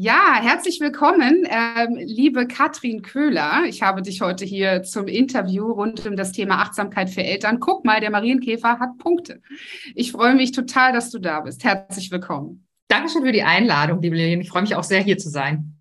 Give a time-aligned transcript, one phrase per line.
[0.00, 3.64] Ja, herzlich willkommen, ähm, liebe Katrin Köhler.
[3.66, 7.58] Ich habe dich heute hier zum Interview rund um das Thema Achtsamkeit für Eltern.
[7.58, 9.42] Guck mal, der Marienkäfer hat Punkte.
[9.96, 11.64] Ich freue mich total, dass du da bist.
[11.64, 12.68] Herzlich willkommen.
[12.86, 14.40] Dankeschön für die Einladung, liebe Lilian.
[14.40, 15.74] Ich freue mich auch sehr, hier zu sein.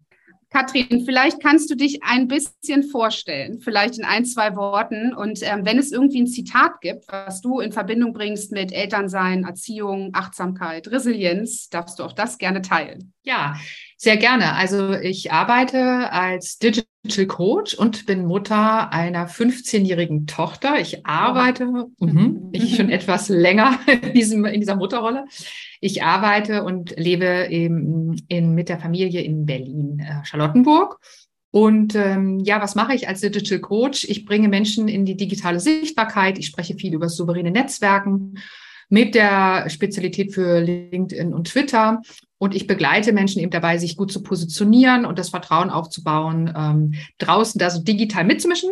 [0.49, 5.13] Katrin, vielleicht kannst du dich ein bisschen vorstellen, vielleicht in ein, zwei Worten.
[5.13, 9.43] Und ähm, wenn es irgendwie ein Zitat gibt, was du in Verbindung bringst mit Elternsein,
[9.43, 13.13] Erziehung, Achtsamkeit, Resilienz, darfst du auch das gerne teilen.
[13.23, 13.55] Ja,
[13.99, 14.53] sehr gerne.
[14.53, 20.79] Also ich arbeite als Digital Coach und bin Mutter einer 15-jährigen Tochter.
[20.79, 22.05] Ich arbeite, oh.
[22.05, 25.25] mh, ich schon etwas länger in, diesem, in dieser Mutterrolle.
[25.81, 30.99] Ich arbeite und lebe eben in, mit der Familie in Berlin, äh, Charlottenburg.
[31.49, 34.05] Und ähm, ja, was mache ich als Digital Coach?
[34.07, 36.37] Ich bringe Menschen in die digitale Sichtbarkeit.
[36.37, 38.35] Ich spreche viel über souveräne Netzwerken
[38.89, 42.01] mit der Spezialität für LinkedIn und Twitter.
[42.37, 46.93] Und ich begleite Menschen eben dabei, sich gut zu positionieren und das Vertrauen aufzubauen, ähm,
[47.17, 48.69] draußen da so digital mitzumischen.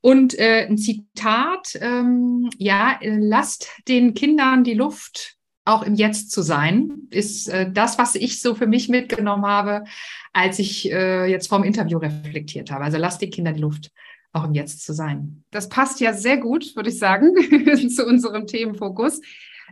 [0.00, 5.36] Und äh, ein Zitat, ähm, ja, lasst den Kindern die Luft,
[5.66, 9.84] auch im Jetzt zu sein, ist äh, das, was ich so für mich mitgenommen habe,
[10.32, 12.84] als ich äh, jetzt vorm Interview reflektiert habe.
[12.84, 13.90] Also lasst den Kindern die Luft,
[14.32, 15.44] auch im Jetzt zu sein.
[15.50, 17.34] Das passt ja sehr gut, würde ich sagen,
[17.88, 19.20] zu unserem Themenfokus.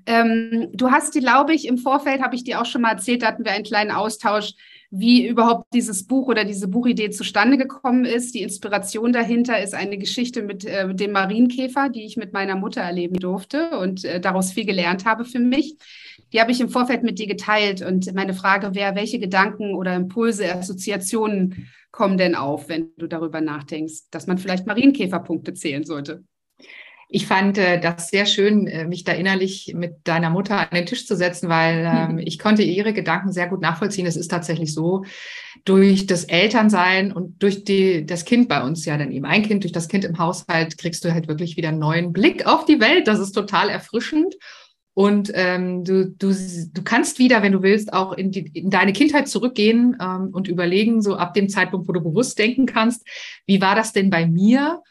[0.07, 3.23] Ähm, du hast die, glaube ich, im Vorfeld habe ich dir auch schon mal erzählt,
[3.23, 4.55] da hatten wir einen kleinen Austausch,
[4.91, 8.35] wie überhaupt dieses Buch oder diese Buchidee zustande gekommen ist.
[8.35, 12.81] Die Inspiration dahinter ist eine Geschichte mit, äh, dem Marienkäfer, die ich mit meiner Mutter
[12.81, 15.77] erleben durfte und äh, daraus viel gelernt habe für mich.
[16.33, 19.95] Die habe ich im Vorfeld mit dir geteilt und meine Frage wäre, welche Gedanken oder
[19.95, 26.25] Impulse, Assoziationen kommen denn auf, wenn du darüber nachdenkst, dass man vielleicht Marienkäferpunkte zählen sollte?
[27.11, 30.85] Ich fand äh, das sehr schön, äh, mich da innerlich mit deiner Mutter an den
[30.85, 32.19] Tisch zu setzen, weil ähm, mhm.
[32.19, 34.07] ich konnte ihre Gedanken sehr gut nachvollziehen.
[34.07, 35.05] Es ist tatsächlich so,
[35.65, 39.65] durch das Elternsein und durch die, das Kind bei uns ja dann eben ein Kind,
[39.65, 42.81] durch das Kind im Haushalt kriegst du halt wirklich wieder einen neuen Blick auf die
[42.81, 43.09] Welt.
[43.09, 44.35] Das ist total erfrischend.
[44.95, 48.93] Und ähm, du, du, du kannst wieder, wenn du willst, auch in, die, in deine
[48.93, 53.07] Kindheit zurückgehen ähm, und überlegen, so ab dem Zeitpunkt, wo du bewusst denken kannst,
[53.47, 54.83] wie war das denn bei mir?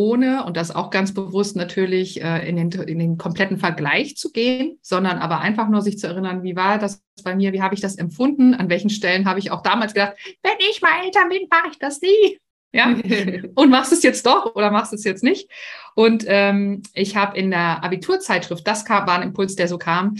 [0.00, 4.32] Ohne, und das auch ganz bewusst natürlich, äh, in, den, in den kompletten Vergleich zu
[4.32, 7.74] gehen, sondern aber einfach nur sich zu erinnern, wie war das bei mir, wie habe
[7.74, 11.28] ich das empfunden, an welchen Stellen habe ich auch damals gedacht, wenn ich mal Eltern
[11.28, 12.38] bin, mache ich das nie.
[12.72, 12.96] Ja,
[13.56, 15.50] und machst es jetzt doch oder machst es jetzt nicht?
[15.94, 20.16] Und ähm, ich habe in der Abiturzeitschrift, das kam, war ein Impuls, der so kam,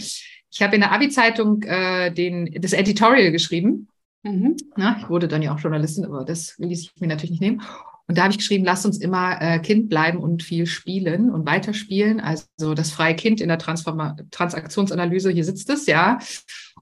[0.53, 3.87] ich habe in der Abi-Zeitung äh, den, das Editorial geschrieben.
[4.21, 4.57] Mhm.
[4.75, 7.63] Na, ich wurde dann ja auch Journalistin, aber das ließ ich mir natürlich nicht nehmen.
[8.07, 11.45] Und da habe ich geschrieben, lasst uns immer äh, Kind bleiben und viel spielen und
[11.45, 12.19] weiterspielen.
[12.19, 16.19] Also das freie Kind in der Transforma Transaktionsanalyse, hier sitzt es, ja.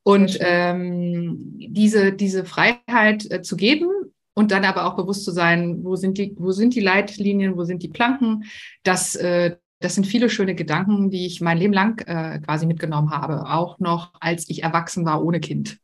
[0.04, 3.90] Und ähm, diese, diese Freiheit äh, zu geben
[4.34, 7.64] und dann aber auch bewusst zu sein, wo sind die, wo sind die Leitlinien, wo
[7.64, 8.46] sind die Planken,
[8.84, 13.12] das, äh, das sind viele schöne Gedanken, die ich mein Leben lang äh, quasi mitgenommen
[13.12, 15.78] habe, auch noch als ich erwachsen war ohne Kind.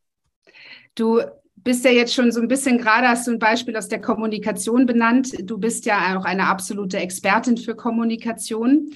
[0.96, 1.22] Du
[1.66, 4.86] bist ja jetzt schon so ein bisschen, gerade hast du ein Beispiel aus der Kommunikation
[4.86, 5.34] benannt.
[5.44, 8.92] Du bist ja auch eine absolute Expertin für Kommunikation.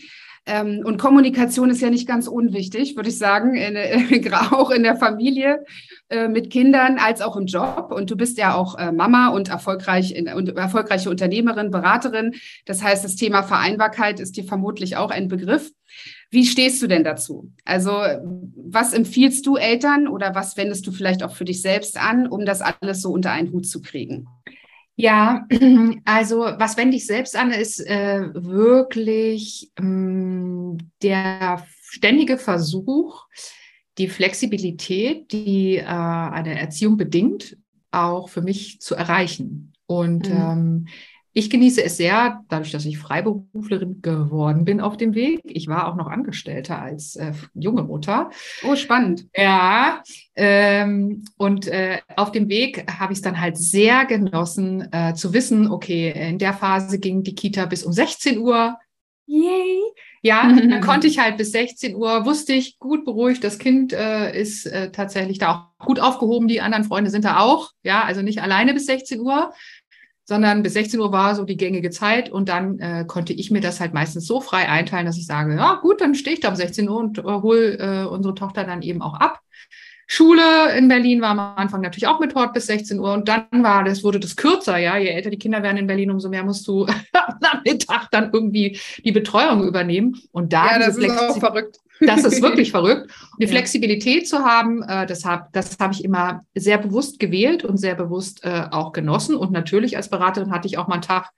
[0.46, 3.76] Ähm, und Kommunikation ist ja nicht ganz unwichtig, würde ich sagen, in,
[4.52, 5.66] auch in der Familie
[6.10, 7.92] äh, mit Kindern als auch im Job.
[7.92, 12.36] Und du bist ja auch äh, Mama und, erfolgreich und erfolgreiche Unternehmerin, Beraterin.
[12.66, 15.72] Das heißt, das Thema Vereinbarkeit ist dir vermutlich auch ein Begriff.
[16.32, 17.52] Wie stehst du denn dazu?
[17.66, 17.92] Also
[18.56, 22.46] was empfiehlst du Eltern oder was wendest du vielleicht auch für dich selbst an, um
[22.46, 24.28] das alles so unter einen Hut zu kriegen?
[24.96, 25.48] Ja,
[26.06, 33.26] also was wende ich selbst an, ist äh, wirklich ähm, der ständige Versuch,
[33.98, 37.58] die Flexibilität, die äh, eine Erziehung bedingt,
[37.92, 39.74] auch für mich zu erreichen.
[39.88, 40.36] Und mhm.
[40.36, 40.88] ähm,
[41.34, 45.42] ich genieße es sehr, dadurch, dass ich Freiberuflerin geworden bin auf dem Weg.
[45.44, 48.32] Ich war auch noch Angestellte als äh, junge Mutter.
[48.64, 49.28] Oh, spannend.
[49.36, 50.02] Ja,
[50.36, 55.34] ähm, und äh, auf dem Weg habe ich es dann halt sehr genossen äh, zu
[55.34, 58.78] wissen, okay, in der Phase ging die Kita bis um 16 Uhr.
[59.28, 59.80] Yay!
[60.22, 64.38] Ja, dann konnte ich halt bis 16 Uhr, wusste ich, gut beruhigt, das Kind äh,
[64.40, 67.72] ist äh, tatsächlich da auch gut aufgehoben, die anderen Freunde sind da auch.
[67.84, 69.54] Ja, also nicht alleine bis 16 Uhr
[70.30, 73.62] sondern bis 16 Uhr war so die gängige Zeit und dann äh, konnte ich mir
[73.62, 76.50] das halt meistens so frei einteilen, dass ich sage, ja gut, dann stehe ich da
[76.50, 79.40] um 16 Uhr und äh, hole äh, unsere Tochter dann eben auch ab.
[80.12, 83.46] Schule in Berlin war am Anfang natürlich auch mit Hort bis 16 Uhr und dann
[83.52, 84.98] war das, wurde das kürzer, ja.
[84.98, 88.80] Je älter die Kinder werden in Berlin, umso mehr musst du am Mittag dann irgendwie
[89.06, 90.20] die Betreuung übernehmen.
[90.32, 91.78] Und da ja, das ist auch verrückt.
[92.00, 93.04] Das ist wirklich verrückt.
[93.04, 93.10] Und
[93.40, 93.52] die ja.
[93.52, 97.94] Flexibilität zu haben, äh, das habe das hab ich immer sehr bewusst gewählt und sehr
[97.94, 99.36] bewusst äh, auch genossen.
[99.36, 101.30] Und natürlich als Beraterin hatte ich auch mal einen Tag,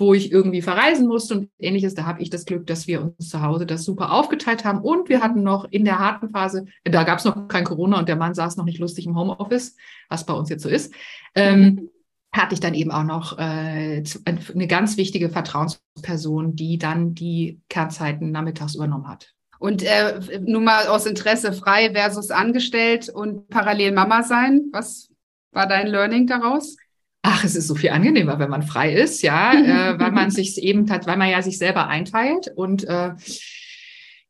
[0.00, 1.94] wo ich irgendwie verreisen musste und ähnliches.
[1.94, 4.80] Da habe ich das Glück, dass wir uns zu Hause das super aufgeteilt haben.
[4.80, 8.08] Und wir hatten noch in der harten Phase, da gab es noch kein Corona und
[8.08, 9.76] der Mann saß noch nicht lustig im Homeoffice,
[10.08, 10.94] was bei uns jetzt so ist.
[11.34, 11.90] Ähm,
[12.32, 18.30] hatte ich dann eben auch noch äh, eine ganz wichtige Vertrauensperson, die dann die Kernzeiten
[18.30, 19.34] nachmittags übernommen hat.
[19.58, 24.62] Und äh, nur mal aus Interesse frei versus angestellt und parallel Mama sein.
[24.72, 25.10] Was
[25.52, 26.76] war dein Learning daraus?
[27.22, 29.52] Ach, es ist so viel angenehmer, wenn man frei ist, ja,
[29.94, 33.12] äh, weil man sich eben, weil man ja sich selber einteilt und äh,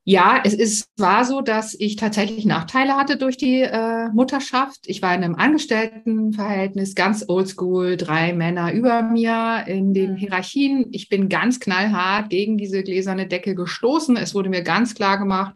[0.05, 4.81] ja, es ist, war so, dass ich tatsächlich Nachteile hatte durch die äh, Mutterschaft.
[4.87, 10.17] Ich war in einem Angestelltenverhältnis, ganz oldschool, drei Männer über mir in den mhm.
[10.17, 10.87] Hierarchien.
[10.91, 14.17] Ich bin ganz knallhart gegen diese gläserne Decke gestoßen.
[14.17, 15.55] Es wurde mir ganz klar gemacht,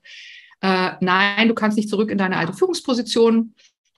[0.60, 3.54] äh, nein, du kannst nicht zurück in deine alte Führungsposition.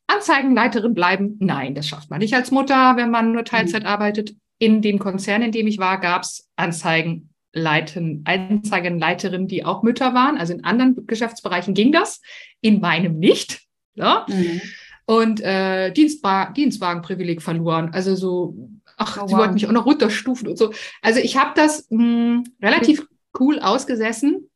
[0.06, 1.36] Anzeigenleiterin bleiben?
[1.40, 3.88] Nein, das schafft man nicht als Mutter, wenn man nur Teilzeit mhm.
[3.88, 4.34] arbeitet.
[4.58, 10.38] In dem Konzern, in dem ich war, gab es Anzeigenleiten, Anzeigenleiterinnen, die auch Mütter waren.
[10.38, 12.22] Also in anderen Geschäftsbereichen ging das,
[12.60, 13.62] in meinem nicht.
[13.94, 14.26] Ja?
[14.28, 14.60] Mhm.
[15.04, 17.90] Und äh, Dienstwa Dienstwagenprivileg verloren.
[17.92, 19.40] Also so, ach, oh, sie wow.
[19.40, 20.72] wollten mich auch noch runterstufen und so.
[21.02, 23.06] Also ich habe das mh, hm, relativ
[23.38, 24.48] cool ausgesessen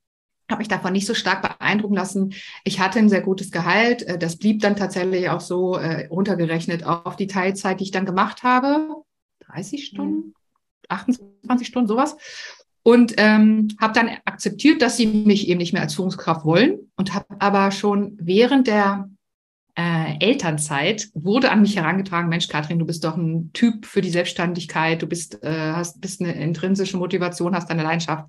[0.50, 2.35] habe mich davon nicht so stark beeindrucken lassen.
[2.64, 4.02] Ich hatte ein sehr gutes Gehalt.
[4.02, 8.06] Äh, das blieb dann tatsächlich auch so äh, runtergerechnet auf die Teilzeit, die ich dann
[8.06, 8.88] gemacht habe.
[9.47, 10.35] 30 Stunden,
[10.88, 12.17] 28 Stunden, sowas.
[12.82, 17.14] Und ähm, habe dann akzeptiert, dass sie mich eben nicht mehr als Führungskraft wollen und
[17.14, 19.11] habe aber schon während der
[19.76, 24.11] äh, Elternzeit wurde an mich herangetragen, Mensch, Katrin, du bist doch ein Typ für die
[24.11, 28.29] Selbstständigkeit, du bist, äh, hast, bist eine intrinsische Motivation, hast deine Leidenschaft,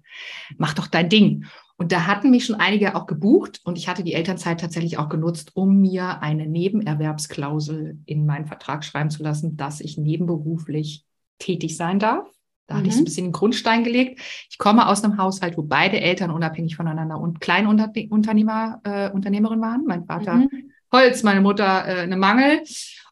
[0.58, 1.46] mach doch dein Ding.
[1.82, 5.10] Und da hatten mich schon einige auch gebucht und ich hatte die Elternzeit tatsächlich auch
[5.10, 11.06] genutzt, um mir eine Nebenerwerbsklausel in meinen Vertrag schreiben zu lassen, dass ich nebenberuflich
[11.40, 12.30] tätig sein darf.
[12.68, 12.78] Da mhm.
[12.78, 13.06] hatte ich so ein mhm.
[13.06, 14.22] bisschen den Grundstein gelegt.
[14.52, 19.84] Ich komme aus einem Haushalt, wo beide Eltern unabhängig voneinander und Kleinunternehmer, äh, Unternehmerin waren.
[19.88, 20.72] Mein Vater mhm.
[20.92, 22.62] Holz, meine Mutter äh, eine Mangel.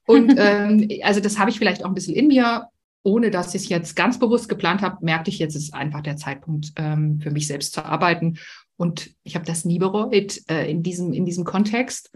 [0.06, 2.68] Und ähm, also das habe ich vielleicht auch ein bisschen in mir
[3.04, 6.18] ohne dass ich es jetzt ganz bewusst geplant habe, merkte ich jetzt, ist einfach der
[6.18, 8.38] Zeitpunkt ähm, für mich selbst zu arbeiten.
[8.78, 12.12] Und ich habe das nie bereut äh, in, diesem, in diesem Kontext.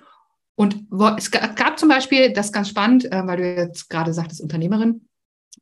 [0.56, 4.14] Und wo, es gab zum Beispiel, das ist ganz spannend, äh, weil du jetzt gerade
[4.14, 5.08] sagtest, Unternehmerin,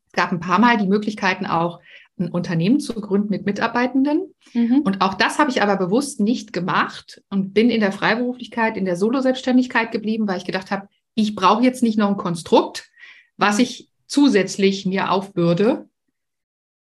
[0.08, 1.80] es gab ein paar Mal die Möglichkeiten auch,
[2.20, 4.34] ein Unternehmen zu gründen mit Mitarbeitenden.
[4.54, 4.82] Mhm.
[4.82, 8.86] Und auch das habe ich aber bewusst nicht gemacht und bin in der Freiberuflichkeit, in
[8.86, 12.90] der Solo-Selbstständigkeit geblieben, weil ich gedacht habe, ich brauche jetzt nicht noch ein Konstrukt,
[13.38, 15.88] was ich zusätzlich mir aufbürde.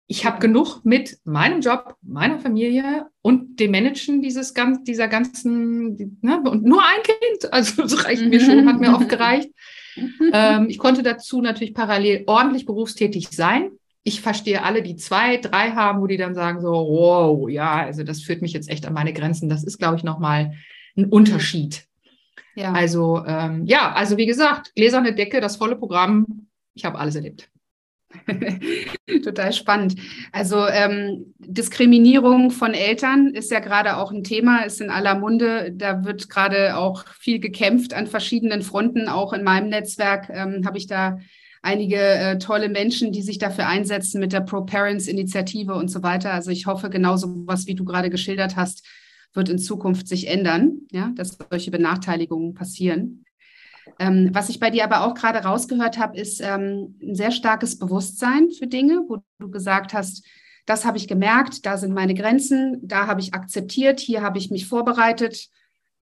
[0.07, 6.19] Ich habe genug mit meinem Job, meiner Familie und dem Managen dieses ganz, dieser ganzen,
[6.23, 9.51] ne, und nur ein Kind, also das reicht mir schon, hat mir oft gereicht.
[10.33, 13.73] ähm, ich konnte dazu natürlich parallel ordentlich berufstätig sein.
[14.05, 18.05] Ich verstehe alle, die zwei, drei haben, wo die dann sagen so, wow, ja, also
[18.05, 19.51] das führt mich jetzt echt an meine Grenzen.
[19.51, 20.55] Das ist, glaube ich, nochmal
[20.97, 21.85] ein Unterschied.
[22.55, 22.73] Ja.
[22.73, 26.48] Also ähm, ja, also wie gesagt, gläserne Decke, das volle Programm,
[26.79, 27.51] ich habe alles erlebt.
[29.23, 29.97] Total spannend.
[30.33, 35.73] Also ähm, Diskriminierung von Eltern ist ja gerade auch ein Thema, ist in aller Munde.
[35.75, 39.09] Da wird gerade auch viel gekämpft an verschiedenen Fronten.
[39.09, 41.19] Auch in meinem Netzwerk ähm, habe ich da
[41.61, 46.33] einige äh, tolle Menschen, die sich dafür einsetzen mit der Pro-Parents-Initiative und so weiter.
[46.33, 48.87] Also ich hoffe, genauso was, wie du gerade geschildert hast,
[49.35, 53.25] wird in Zukunft sich ändern, ja, dass solche Benachteiligungen passieren.
[53.99, 57.79] Ähm, was ich bei dir aber auch gerade rausgehört habe, ist ähm, ein sehr starkes
[57.79, 60.25] Bewusstsein für Dinge, wo du gesagt hast,
[60.67, 64.51] das habe ich gemerkt, da sind meine Grenzen, da habe ich akzeptiert, hier habe ich
[64.51, 65.49] mich vorbereitet.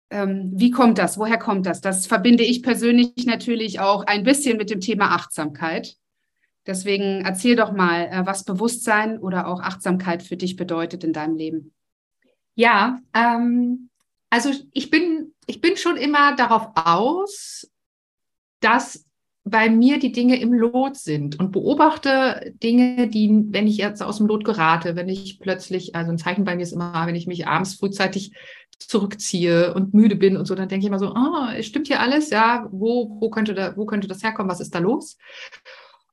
[0.09, 1.19] Ähm, wie kommt das?
[1.19, 1.81] Woher kommt das?
[1.81, 5.97] Das verbinde ich persönlich natürlich auch ein bisschen mit dem Thema Achtsamkeit.
[6.67, 11.37] Deswegen erzähl doch mal, äh, was Bewusstsein oder auch Achtsamkeit für dich bedeutet in deinem
[11.37, 11.75] Leben.
[12.55, 13.91] Ja, ähm,
[14.31, 17.71] also ich bin, ich bin schon immer darauf aus,
[18.61, 19.07] dass
[19.49, 24.17] bei mir die Dinge im Lot sind und beobachte Dinge, die, wenn ich jetzt aus
[24.17, 27.29] dem Lot gerate, wenn ich plötzlich, also ein Zeichen bei mir ist immer, wenn ich
[27.29, 28.33] mich abends frühzeitig
[28.81, 32.31] zurückziehe und müde bin und so, dann denke ich immer so, oh, stimmt hier alles?
[32.31, 34.51] Ja, wo, wo könnte da, wo könnte das herkommen?
[34.51, 35.17] Was ist da los?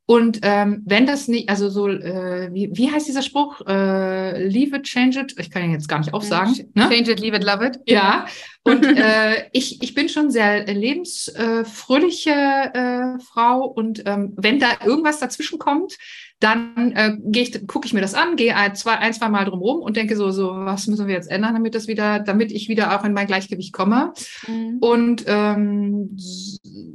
[0.06, 3.62] Und ähm, wenn das nicht, also so, äh, wie, wie heißt dieser Spruch?
[3.66, 5.34] Äh, leave it, change it.
[5.40, 6.54] Ich kann ihn jetzt gar nicht aufsagen.
[6.74, 6.90] Ne?
[6.90, 7.80] Change it, leave it, love it.
[7.86, 8.26] Ja.
[8.64, 13.66] Und äh, ich, ich bin schon sehr lebensfröhliche äh, Frau.
[13.66, 15.98] Und ähm, wenn da irgendwas dazwischen kommt,
[16.44, 19.82] dann äh, ich, gucke ich mir das an, gehe ein, zwei, ein, zwei Mal drumherum
[19.82, 23.00] und denke so, so, was müssen wir jetzt ändern, damit das wieder, damit ich wieder
[23.00, 24.14] auch in mein Gleichgewicht komme.
[24.46, 24.78] Mhm.
[24.82, 26.18] Und ähm,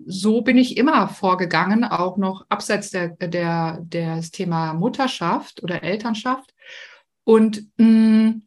[0.06, 6.54] so bin ich immer vorgegangen, auch noch abseits der, der, des Thema Mutterschaft oder Elternschaft.
[7.24, 8.42] Und mh, mm,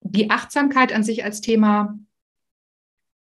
[0.00, 1.98] die Achtsamkeit an sich als Thema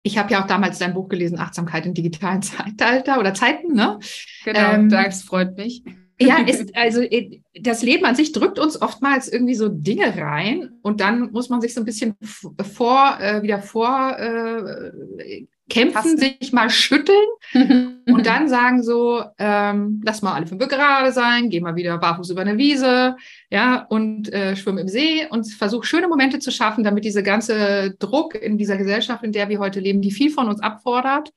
[0.03, 3.99] ich habe ja auch damals dein Buch gelesen, Achtsamkeit im digitalen Zeitalter oder Zeiten, ne?
[4.45, 5.83] Genau, ähm, das freut mich.
[6.23, 10.71] Ja, ist, also äh, das Leben an sich drückt uns oftmals irgendwie so Dinge rein
[10.83, 12.15] und dann muss man sich so ein bisschen
[12.63, 16.19] vor, äh, wieder vor äh, kämpfen, Passen.
[16.19, 17.27] sich mal schütteln
[18.07, 22.31] und dann sagen so, ähm, lass mal alle fünf gerade sein, geh mal wieder barfuß
[22.31, 23.17] über eine Wiese,
[23.51, 27.95] ja, und äh, schwimm im See und versuch schöne Momente zu schaffen, damit diese ganze
[27.99, 31.33] Druck in dieser Gesellschaft, in der wir heute leben, die viel von uns abfordert,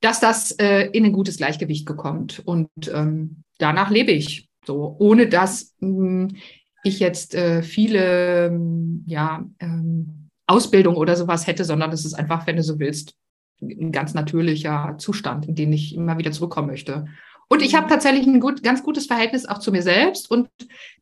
[0.00, 2.42] dass das äh, in ein gutes Gleichgewicht kommt.
[2.44, 6.36] Und ähm, danach lebe ich so, ohne dass mh, hm,
[6.84, 8.58] ich jetzt äh, viele
[9.06, 13.14] ja, ähm, Ausbildung oder sowas hätte, sondern es ist einfach, wenn du so willst,
[13.62, 17.06] ein ganz natürlicher Zustand, in den ich immer wieder zurückkommen möchte.
[17.48, 20.48] Und ich habe tatsächlich ein gut, ganz gutes Verhältnis auch zu mir selbst und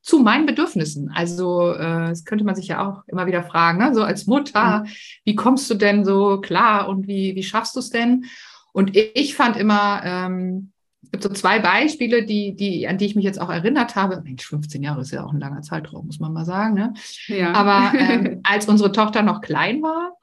[0.02, 1.08] zu meinen Bedürfnissen.
[1.14, 3.94] Also äh, das könnte man sich ja auch immer wieder fragen, ne?
[3.94, 4.88] so als Mutter, mhm.
[5.24, 8.24] wie kommst du denn so klar und wie, wie schaffst du es denn?
[8.72, 10.72] Und ich fand immer, ähm,
[11.04, 14.20] es gibt so zwei Beispiele, die, die, an die ich mich jetzt auch erinnert habe.
[14.22, 16.74] Mensch, 15 Jahre ist ja auch ein langer Zeitraum, muss man mal sagen.
[16.74, 16.94] Ne?
[17.28, 17.52] Ja.
[17.52, 20.16] Aber ähm, als unsere Tochter noch klein war,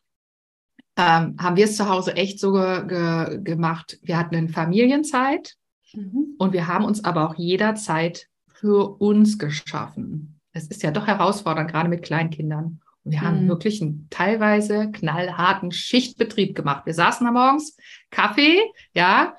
[0.97, 3.99] ähm, haben wir es zu Hause echt so ge ge gemacht.
[4.01, 5.55] Wir hatten eine Familienzeit
[5.93, 6.35] mhm.
[6.37, 10.39] und wir haben uns aber auch jederzeit für uns geschaffen.
[10.51, 12.81] Es ist ja doch herausfordernd, gerade mit Kleinkindern.
[13.03, 13.25] Und wir mhm.
[13.25, 16.85] haben wirklich einen teilweise knallharten Schichtbetrieb gemacht.
[16.85, 17.77] Wir saßen da morgens,
[18.09, 18.59] Kaffee,
[18.93, 19.35] ja,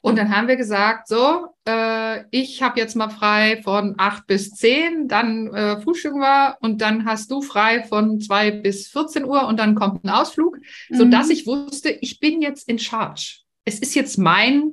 [0.00, 4.50] und dann haben wir gesagt, so, äh, ich habe jetzt mal frei von acht bis
[4.50, 9.46] zehn, dann äh, frühstücken wir und dann hast du frei von zwei bis 14 Uhr
[9.46, 10.96] und dann kommt ein Ausflug, mhm.
[10.96, 13.40] sodass ich wusste, ich bin jetzt in Charge.
[13.64, 14.72] Es ist jetzt mein,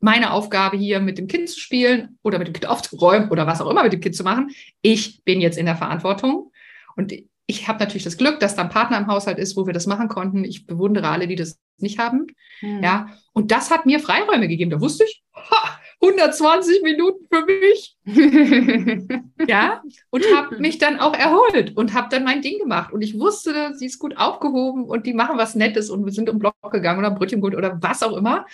[0.00, 3.60] meine Aufgabe hier mit dem Kind zu spielen oder mit dem Kind aufzuräumen oder was
[3.60, 4.50] auch immer mit dem Kind zu machen.
[4.80, 6.50] Ich bin jetzt in der Verantwortung
[6.96, 7.12] und
[7.50, 9.88] ich habe natürlich das Glück, dass da ein Partner im Haushalt ist, wo wir das
[9.88, 10.44] machen konnten.
[10.44, 12.28] Ich bewundere alle, die das nicht haben.
[12.62, 12.82] Mhm.
[12.82, 14.70] Ja, und das hat mir Freiräume gegeben.
[14.70, 17.96] Da wusste ich, ha, 120 Minuten für mich.
[19.48, 22.92] ja, und habe mich dann auch erholt und habe dann mein Ding gemacht.
[22.92, 26.28] Und ich wusste, sie ist gut aufgehoben und die machen was Nettes und wir sind
[26.28, 28.46] im Block gegangen oder Brötchengut oder was auch immer.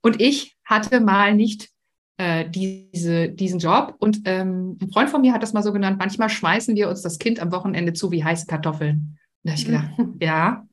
[0.00, 1.73] Und ich hatte mal nicht
[2.16, 3.96] äh, diese, diesen Job.
[3.98, 7.02] Und ähm, ein Freund von mir hat das mal so genannt, manchmal schmeißen wir uns
[7.02, 9.18] das Kind am Wochenende zu wie heiße Kartoffeln.
[9.42, 9.90] da habe ich gedacht,
[10.20, 10.66] ja,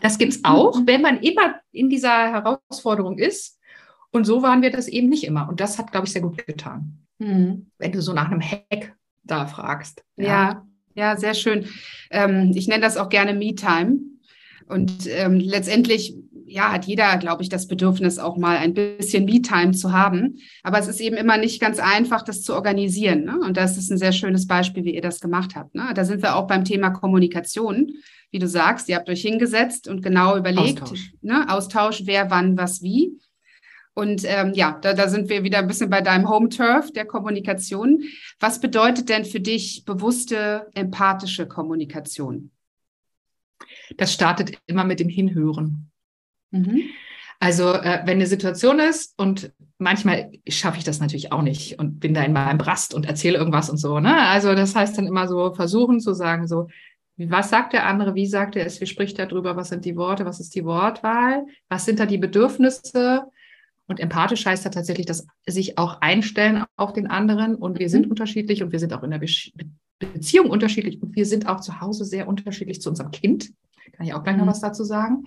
[0.00, 3.58] das gibt es auch, wenn man immer in dieser Herausforderung ist.
[4.10, 5.48] Und so waren wir das eben nicht immer.
[5.48, 7.04] Und das hat, glaube ich, sehr gut getan.
[7.18, 7.70] Mhm.
[7.78, 10.02] Wenn du so nach einem Hack da fragst.
[10.16, 11.66] Ja, ja, ja sehr schön.
[12.10, 13.98] Ähm, ich nenne das auch gerne Me-Time.
[14.66, 16.14] Und ähm, letztendlich
[16.48, 20.38] ja, hat jeder, glaube ich, das Bedürfnis, auch mal ein bisschen Me-Time zu haben.
[20.62, 23.24] Aber es ist eben immer nicht ganz einfach, das zu organisieren.
[23.24, 23.38] Ne?
[23.40, 25.74] Und das ist ein sehr schönes Beispiel, wie ihr das gemacht habt.
[25.74, 25.90] Ne?
[25.94, 27.92] Da sind wir auch beim Thema Kommunikation.
[28.30, 31.46] Wie du sagst, ihr habt euch hingesetzt und genau überlegt, Austausch, ne?
[31.48, 33.18] Austausch wer, wann, was, wie.
[33.94, 38.04] Und ähm, ja, da, da sind wir wieder ein bisschen bei deinem Home-Turf der Kommunikation.
[38.38, 42.50] Was bedeutet denn für dich bewusste, empathische Kommunikation?
[43.96, 45.90] Das startet immer mit dem Hinhören.
[46.50, 46.82] Mhm.
[47.40, 52.00] Also äh, wenn eine Situation ist und manchmal schaffe ich das natürlich auch nicht und
[52.00, 54.00] bin da in meinem Brast und erzähle irgendwas und so.
[54.00, 54.16] Ne?
[54.28, 56.68] Also das heißt dann immer so versuchen zu sagen, so,
[57.16, 59.96] was sagt der andere, wie sagt er es, wie spricht er darüber, was sind die
[59.96, 63.24] Worte, was ist die Wortwahl, was sind da die Bedürfnisse.
[63.86, 67.92] Und empathisch heißt da tatsächlich, dass sich auch einstellen auf den anderen und wir mhm.
[67.92, 69.28] sind unterschiedlich und wir sind auch in der Be
[70.00, 73.50] Beziehung unterschiedlich und wir sind auch zu Hause sehr unterschiedlich zu unserem Kind.
[73.94, 74.50] Kann ich auch gleich noch mhm.
[74.50, 75.24] was dazu sagen.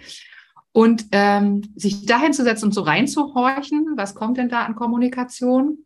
[0.73, 5.85] Und ähm, sich dahin zu setzen und so reinzuhorchen, was kommt denn da an Kommunikation?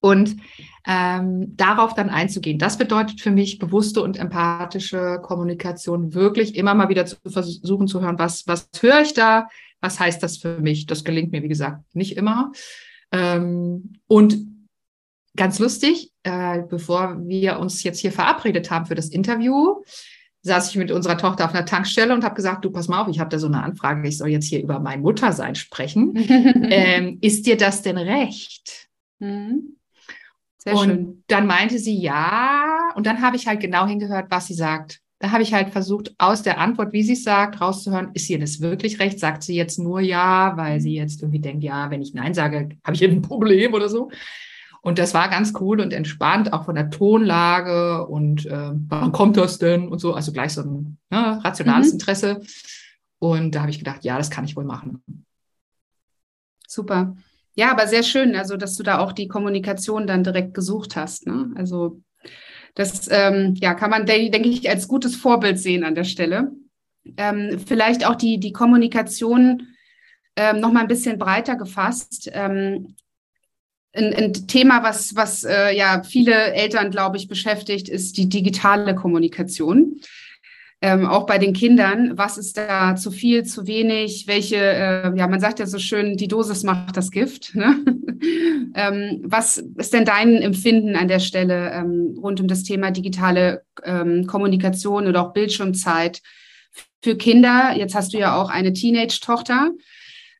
[0.00, 0.36] Und
[0.86, 2.58] ähm, darauf dann einzugehen.
[2.58, 8.02] Das bedeutet für mich bewusste und empathische Kommunikation, wirklich immer mal wieder zu versuchen zu
[8.02, 9.48] hören, was, was höre ich da,
[9.80, 10.86] was heißt das für mich.
[10.86, 12.52] Das gelingt mir, wie gesagt, nicht immer.
[13.10, 14.36] Ähm, und
[15.34, 19.82] ganz lustig, äh, bevor wir uns jetzt hier verabredet haben für das Interview,
[20.46, 23.08] saß ich mit unserer Tochter auf einer Tankstelle und habe gesagt, du pass mal auf,
[23.08, 26.14] ich habe da so eine Anfrage, ich soll jetzt hier über mein Muttersein sprechen.
[26.70, 28.88] ähm, ist dir das denn recht?
[29.18, 29.76] Mhm.
[30.58, 31.24] Sehr und schön.
[31.26, 35.00] dann meinte sie ja, und dann habe ich halt genau hingehört, was sie sagt.
[35.18, 38.38] Da habe ich halt versucht, aus der Antwort, wie sie es sagt, rauszuhören, ist ihr
[38.38, 39.18] das wirklich recht?
[39.18, 42.68] Sagt sie jetzt nur ja, weil sie jetzt irgendwie denkt, ja, wenn ich Nein sage,
[42.84, 44.10] habe ich ein Problem oder so.
[44.82, 49.36] Und das war ganz cool und entspannt, auch von der Tonlage und äh, wann kommt
[49.36, 50.14] das denn und so.
[50.14, 51.92] Also gleich so ein ne, rationales mhm.
[51.94, 52.40] Interesse.
[53.18, 55.02] Und da habe ich gedacht, ja, das kann ich wohl machen.
[56.66, 57.16] Super.
[57.54, 61.26] Ja, aber sehr schön, also dass du da auch die Kommunikation dann direkt gesucht hast.
[61.26, 61.50] Ne?
[61.54, 62.02] Also
[62.74, 66.52] das ähm, ja, kann man, denke ich, als gutes Vorbild sehen an der Stelle.
[67.16, 69.68] Ähm, vielleicht auch die, die Kommunikation
[70.36, 72.28] ähm, noch mal ein bisschen breiter gefasst.
[72.32, 72.94] Ähm,
[73.96, 78.94] ein, ein Thema, was, was äh, ja viele Eltern, glaube ich, beschäftigt, ist die digitale
[78.94, 80.00] Kommunikation.
[80.82, 85.26] Ähm, auch bei den Kindern, was ist da zu viel, zu wenig, welche, äh, ja,
[85.26, 87.54] man sagt ja so schön, die Dosis macht das Gift.
[87.56, 87.76] Ne?
[88.74, 93.62] ähm, was ist denn dein Empfinden an der Stelle ähm, rund um das Thema digitale
[93.84, 96.22] ähm, Kommunikation oder auch Bildschirmzeit
[97.02, 97.74] für Kinder?
[97.76, 99.70] Jetzt hast du ja auch eine Teenage-Tochter.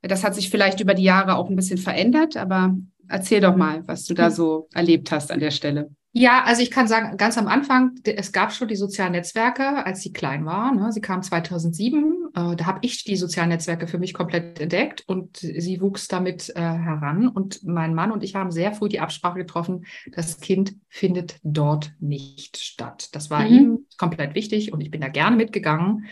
[0.02, 2.76] Das hat sich vielleicht über die Jahre auch ein bisschen verändert, aber
[3.08, 4.32] Erzähl doch mal, was du da hm.
[4.32, 5.90] so erlebt hast an der Stelle.
[6.18, 10.00] Ja, also ich kann sagen, ganz am Anfang, es gab schon die sozialen Netzwerke, als
[10.00, 10.75] sie klein war.
[10.75, 10.90] Ne?
[10.90, 12.28] Sie kam 2007.
[12.34, 16.48] Äh, da habe ich die sozialen Netzwerke für mich komplett entdeckt und sie wuchs damit
[16.56, 17.28] äh, heran.
[17.28, 21.92] Und mein Mann und ich haben sehr früh die Absprache getroffen, das Kind findet dort
[22.00, 23.10] nicht statt.
[23.12, 23.52] Das war mhm.
[23.54, 26.06] ihm komplett wichtig und ich bin da gerne mitgegangen,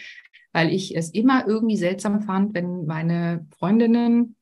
[0.53, 4.37] weil ich es immer irgendwie seltsam fand, wenn meine Freundinnen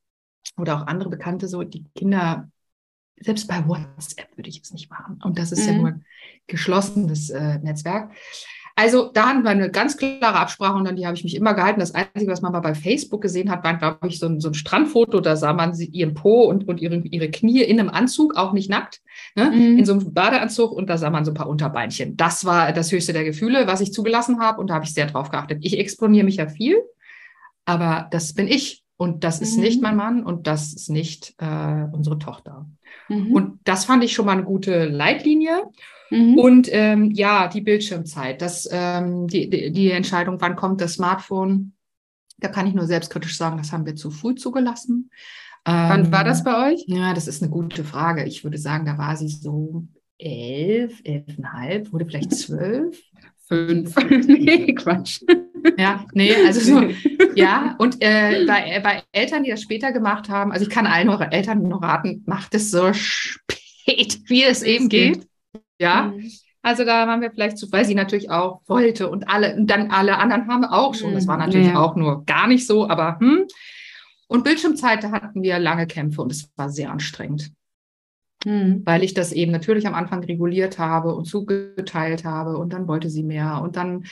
[0.58, 2.50] oder auch andere Bekannte so, die Kinder,
[3.18, 5.20] selbst bei WhatsApp würde ich es nicht machen.
[5.22, 5.72] Und das ist mhm.
[5.72, 6.00] ja nur
[6.46, 8.12] geschlossenes äh, Netzwerk.
[8.74, 11.52] Also da hatten wir eine ganz klare Absprache und dann die habe ich mich immer
[11.52, 11.80] gehalten.
[11.80, 14.48] Das Einzige, was man mal bei Facebook gesehen hat, war, glaube ich, so ein, so
[14.48, 15.20] ein Strandfoto.
[15.20, 18.52] Da sah man sie, ihren Po und, und ihre, ihre Knie in einem Anzug, auch
[18.52, 19.02] nicht nackt,
[19.34, 19.50] ne?
[19.50, 19.78] Mhm.
[19.78, 22.16] in so einem Badeanzug und da sah man so ein paar Unterbeinchen.
[22.16, 25.06] Das war das höchste der Gefühle, was ich zugelassen habe und da habe ich sehr
[25.06, 25.58] drauf geachtet.
[25.60, 26.76] Ich exponiere mich ja viel,
[27.66, 28.81] aber das bin ich.
[29.02, 29.82] Und das ist nicht mhm.
[29.82, 32.66] mein Mann und das ist nicht äh, unsere Tochter.
[33.08, 33.32] Mhm.
[33.32, 35.64] Und das fand ich schon mal eine gute Leitlinie.
[36.10, 36.38] Mhm.
[36.38, 41.72] Und ähm, ja, die Bildschirmzeit, das, ähm, die, die, die, Entscheidung, wann kommt das Smartphone,
[42.38, 45.10] da kann ich nur selbstkritisch sagen, das haben wir zu früh zugelassen.
[45.66, 46.84] Ähm, wann war das bei euch?
[46.86, 48.22] Ja, das ist eine gute Frage.
[48.22, 49.84] Ich würde sagen, da war sie so
[50.16, 53.02] elf, elfeinhalb, wurde vielleicht zwölf.
[53.52, 53.94] Fünf.
[54.26, 55.20] nee, Quatsch.
[55.76, 56.88] Ja, nee, also so,
[57.34, 61.10] ja, und äh, bei, bei Eltern, die das später gemacht haben, also ich kann allen
[61.10, 65.26] eure Eltern nur raten, macht es so spät, wie es eben geht.
[65.78, 66.12] Ja.
[66.14, 66.30] Mhm.
[66.62, 69.90] Also da waren wir vielleicht zu, weil sie natürlich auch wollte und alle, und dann
[69.90, 71.12] alle anderen haben auch schon.
[71.12, 71.44] Das war mhm.
[71.44, 71.78] natürlich ja.
[71.78, 73.44] auch nur gar nicht so, aber hm.
[74.28, 77.52] Und Bildschirmzeit, da hatten wir lange Kämpfe und es war sehr anstrengend.
[78.44, 78.82] Mhm.
[78.84, 83.10] Weil ich das eben natürlich am Anfang reguliert habe und zugeteilt habe und dann wollte
[83.10, 84.04] sie mehr und dann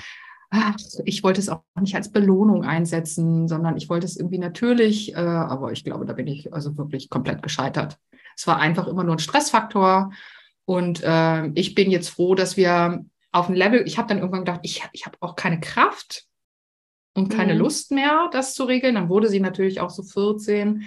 [0.50, 5.14] ach, ich wollte es auch nicht als Belohnung einsetzen, sondern ich wollte es irgendwie natürlich,
[5.14, 7.98] äh, aber ich glaube, da bin ich also wirklich komplett gescheitert.
[8.36, 10.12] Es war einfach immer nur ein Stressfaktor
[10.64, 14.44] und äh, ich bin jetzt froh, dass wir auf ein Level, ich habe dann irgendwann
[14.44, 16.26] gedacht, ich, ich habe auch keine Kraft
[17.14, 17.60] und keine mhm.
[17.60, 18.96] Lust mehr, das zu regeln.
[18.96, 20.84] Dann wurde sie natürlich auch so 14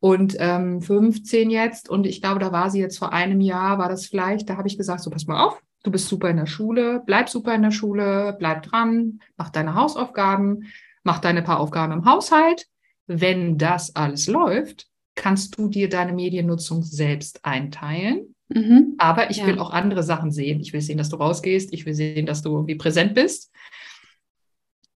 [0.00, 1.88] und ähm, 15 jetzt.
[1.88, 4.68] Und ich glaube, da war sie jetzt vor einem Jahr, war das vielleicht, da habe
[4.68, 7.62] ich gesagt, so pass mal auf, Du bist super in der Schule, bleib super in
[7.62, 10.70] der Schule, bleib dran, mach deine Hausaufgaben,
[11.04, 12.66] mach deine paar Aufgaben im Haushalt.
[13.06, 18.34] Wenn das alles läuft, kannst du dir deine Mediennutzung selbst einteilen.
[18.48, 18.94] Mhm.
[18.98, 19.46] Aber ich ja.
[19.46, 20.60] will auch andere Sachen sehen.
[20.60, 21.72] Ich will sehen, dass du rausgehst.
[21.72, 23.50] Ich will sehen, dass du irgendwie präsent bist.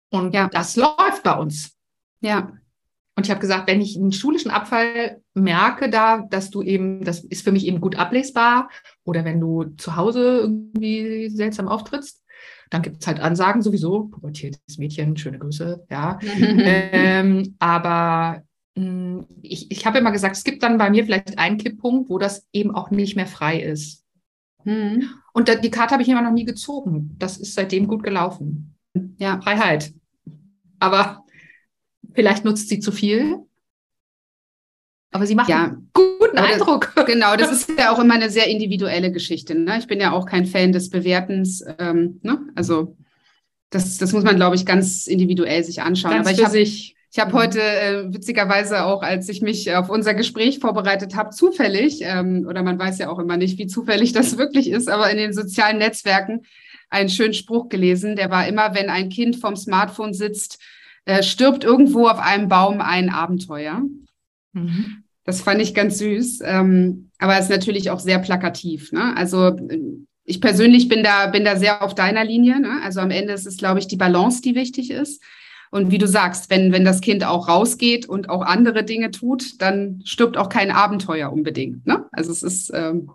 [0.10, 0.50] Und ja.
[0.50, 1.78] das läuft bei uns.
[2.22, 2.54] Ja.
[3.22, 7.24] Und ich habe gesagt, wenn ich einen schulischen Abfall merke, da, dass du eben, das
[7.24, 8.68] ist für mich eben gut ablesbar,
[9.04, 12.24] oder wenn du zu Hause irgendwie seltsam auftrittst,
[12.72, 16.18] dann gibt es halt Ansagen sowieso, pubertiertes Mädchen, schöne Grüße, ja.
[16.42, 18.42] ähm, aber
[18.74, 22.10] mh, hm, ich, ich habe immer gesagt, es gibt dann bei mir vielleicht einen Kipppunkt,
[22.10, 24.04] wo das eben auch nicht mehr frei ist.
[24.64, 25.08] Mhm.
[25.32, 27.16] Und da, die Karte habe ich immer noch nie gezogen.
[27.20, 28.74] Das ist seitdem gut gelaufen.
[29.20, 29.40] Ja.
[29.42, 29.94] Freiheit.
[30.80, 31.21] Aber
[32.14, 33.38] Vielleicht nutzt sie zu viel.
[35.12, 35.66] Aber sie macht ja.
[35.66, 36.94] einen guten das, Eindruck.
[37.06, 39.56] Genau, das ist ja auch immer eine sehr individuelle Geschichte.
[39.56, 39.78] Ne?
[39.80, 41.64] Ich bin ja auch kein Fan des Bewertens.
[41.80, 42.40] Ähm, ne?
[42.56, 42.96] Also
[43.70, 46.14] das, das muss man, glaube ich, ganz individuell sich anschauen.
[46.14, 46.60] Ganz Aber ich habe
[47.14, 52.00] ich habe heute äh, witzigerweise auch, als ich mich auf unser Gespräch vorbereitet habe, zufällig,
[52.04, 55.18] ähm, oder man weiß ja auch immer nicht, wie zufällig das wirklich ist, aber in
[55.18, 56.44] den sozialen Netzwerken
[56.90, 60.60] einen schönen Spruch gelesen, der war immer, wenn ein Kind vom Smartphone sitzt,
[61.06, 63.82] äh, stirbt irgendwo auf einem Baum ein Abenteuer.
[64.54, 65.04] Mhm.
[65.24, 68.92] Das fand ich ganz süß, ähm, aber es ist natürlich auch sehr plakativ.
[68.92, 69.16] Ne?
[69.16, 69.56] Also
[70.24, 72.60] ich persönlich bin da, bin da sehr auf deiner Linie.
[72.60, 72.82] Ne?
[72.84, 75.22] Also am Ende ist es, glaube ich, die Balance, die wichtig ist.
[75.70, 79.62] Und wie du sagst, wenn, wenn das Kind auch rausgeht und auch andere Dinge tut,
[79.62, 81.88] dann stirbt auch kein Abenteuer unbedingt.
[81.88, 82.06] Ne?
[82.12, 83.10] Also es ist ähm,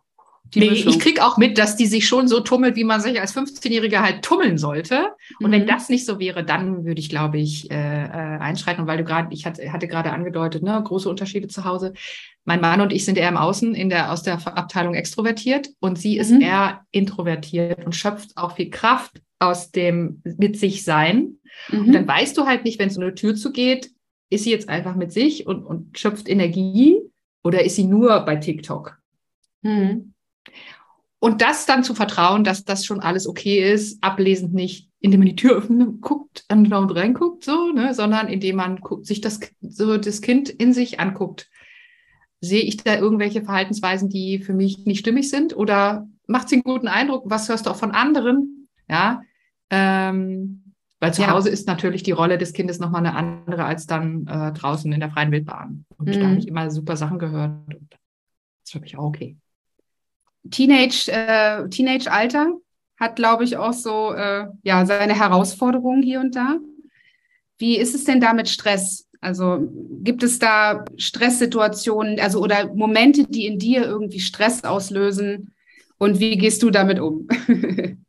[0.54, 3.36] nee, ich kriege auch mit, dass die sich schon so tummelt, wie man sich als
[3.36, 5.08] 15-Jähriger halt tummeln sollte.
[5.40, 5.52] Und mhm.
[5.52, 8.82] wenn das nicht so wäre, dann würde ich, glaube ich, äh, äh, einschreiten.
[8.82, 11.92] Und weil du gerade, ich hatte, hatte gerade angedeutet, ne, große Unterschiede zu Hause.
[12.44, 15.98] Mein Mann und ich sind eher im Außen in der, aus der Abteilung extrovertiert und
[15.98, 16.42] sie ist mhm.
[16.42, 21.38] eher introvertiert und schöpft auch viel Kraft aus dem mit sich sein.
[21.70, 21.86] Mhm.
[21.86, 23.90] Und dann weißt du halt nicht, wenn so eine Tür zugeht,
[24.30, 26.98] ist sie jetzt einfach mit sich und, und schöpft Energie
[27.44, 28.98] oder ist sie nur bei TikTok?
[29.62, 30.14] Mhm.
[31.18, 35.28] Und das dann zu vertrauen, dass das schon alles okay ist, ablesend nicht, indem man
[35.28, 39.96] die Tür öffnet, guckt, andauernd reinguckt, so, ne, sondern indem man guckt, sich das, so
[39.96, 41.48] das Kind in sich anguckt.
[42.40, 45.56] Sehe ich da irgendwelche Verhaltensweisen, die für mich nicht stimmig sind?
[45.56, 47.24] Oder macht sie einen guten Eindruck?
[47.26, 48.68] Was hörst du auch von anderen?
[48.88, 49.22] Ja,
[49.70, 50.66] ähm,
[51.00, 51.30] weil zu ja.
[51.30, 55.00] Hause ist natürlich die Rolle des Kindes nochmal eine andere als dann äh, draußen in
[55.00, 55.84] der freien Wildbahn.
[55.96, 56.20] Und mhm.
[56.20, 57.74] da habe ich immer super Sachen gehört.
[57.74, 58.00] Und das
[58.64, 59.36] ist für mich auch okay.
[60.50, 62.52] Teenage, äh, Teenage-Alter
[62.98, 66.58] hat, glaube ich, auch so äh, ja, seine Herausforderungen hier und da.
[67.58, 69.06] Wie ist es denn da mit Stress?
[69.20, 69.68] Also
[70.02, 75.54] gibt es da Stresssituationen, also oder Momente, die in dir irgendwie Stress auslösen?
[75.98, 77.26] Und wie gehst du damit um?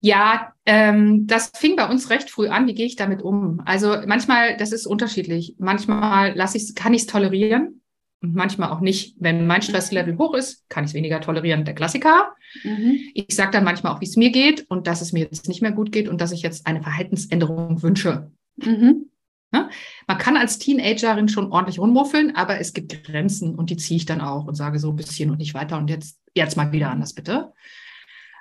[0.00, 2.66] ja, ähm, das fing bei uns recht früh an.
[2.66, 3.62] Wie gehe ich damit um?
[3.64, 5.54] Also manchmal, das ist unterschiedlich.
[5.58, 7.80] Manchmal lasse ich, kann ich es tolerieren
[8.24, 9.16] und manchmal auch nicht.
[9.18, 11.64] Wenn mein Stresslevel hoch ist, kann ich es weniger tolerieren.
[11.64, 12.34] Der Klassiker.
[12.62, 12.98] Mhm.
[13.14, 15.62] Ich sage dann manchmal auch, wie es mir geht und dass es mir jetzt nicht
[15.62, 18.30] mehr gut geht und dass ich jetzt eine Verhaltensänderung wünsche.
[18.56, 19.10] Mhm.
[19.52, 19.68] Ja?
[20.06, 24.06] Man kann als Teenagerin schon ordentlich rummuffeln, aber es gibt Grenzen und die ziehe ich
[24.06, 26.90] dann auch und sage so ein bisschen und nicht weiter und jetzt, jetzt mal wieder
[26.90, 27.52] anders bitte.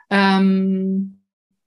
[0.09, 1.22] Ähm,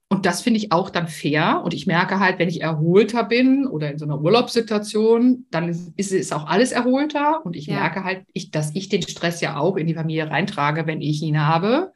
[0.09, 1.61] und das finde ich auch dann fair.
[1.65, 5.97] Und ich merke halt, wenn ich erholter bin oder in so einer Urlaubssituation, dann ist,
[5.97, 7.45] ist auch alles erholter.
[7.45, 7.79] Und ich ja.
[7.79, 11.21] merke halt, ich, dass ich den Stress ja auch in die Familie reintrage, wenn ich
[11.21, 11.91] ihn habe.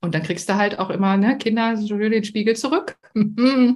[0.00, 2.96] Und dann kriegst du halt auch immer, ne, Kinder, den Spiegel zurück.
[3.14, 3.74] ja,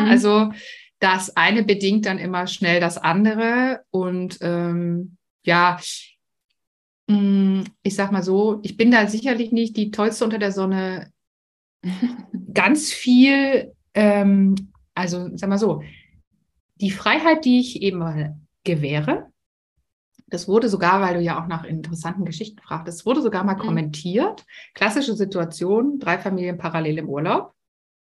[0.00, 0.10] mhm.
[0.10, 0.52] also
[1.00, 3.80] das eine bedingt dann immer schnell das andere.
[3.90, 5.80] Und ähm, ja,
[7.08, 11.10] mm, ich sag mal so, ich bin da sicherlich nicht die tollste unter der Sonne
[12.52, 14.54] ganz viel, ähm,
[14.94, 15.82] also sag mal so,
[16.80, 19.30] die Freiheit, die ich eben mal gewähre,
[20.30, 23.60] das wurde sogar, weil du ja auch nach interessanten Geschichten fragtest, wurde sogar mal mhm.
[23.60, 24.44] kommentiert.
[24.74, 27.54] Klassische Situation, drei Familien parallel im Urlaub.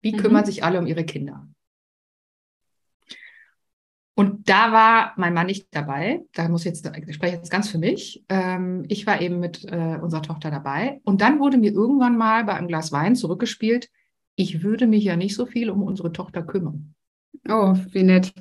[0.01, 0.17] Wie mhm.
[0.17, 1.47] kümmern sich alle um ihre Kinder?
[4.13, 6.21] Und da war mein Mann nicht dabei.
[6.33, 8.23] Da muss jetzt, ich spreche jetzt ganz für mich.
[8.29, 10.99] Ähm, ich war eben mit äh, unserer Tochter dabei.
[11.03, 13.89] Und dann wurde mir irgendwann mal bei einem Glas Wein zurückgespielt,
[14.35, 16.95] ich würde mich ja nicht so viel um unsere Tochter kümmern.
[17.47, 18.33] Oh, wie nett.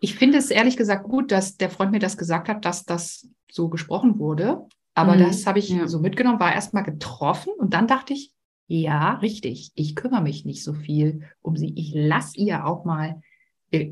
[0.00, 3.28] Ich finde es ehrlich gesagt gut, dass der Freund mir das gesagt hat, dass das
[3.50, 4.66] so gesprochen wurde.
[4.94, 5.20] Aber mhm.
[5.20, 5.86] das habe ich ja.
[5.86, 8.32] so mitgenommen, war erstmal getroffen und dann dachte ich,
[8.66, 11.72] ja, richtig, ich kümmere mich nicht so viel um sie.
[11.76, 13.20] Ich lasse ihr auch mal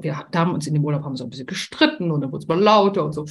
[0.00, 2.48] wir, haben uns in dem Urlaub haben so ein bisschen gestritten und dann wurde es
[2.48, 3.26] mal lauter und so.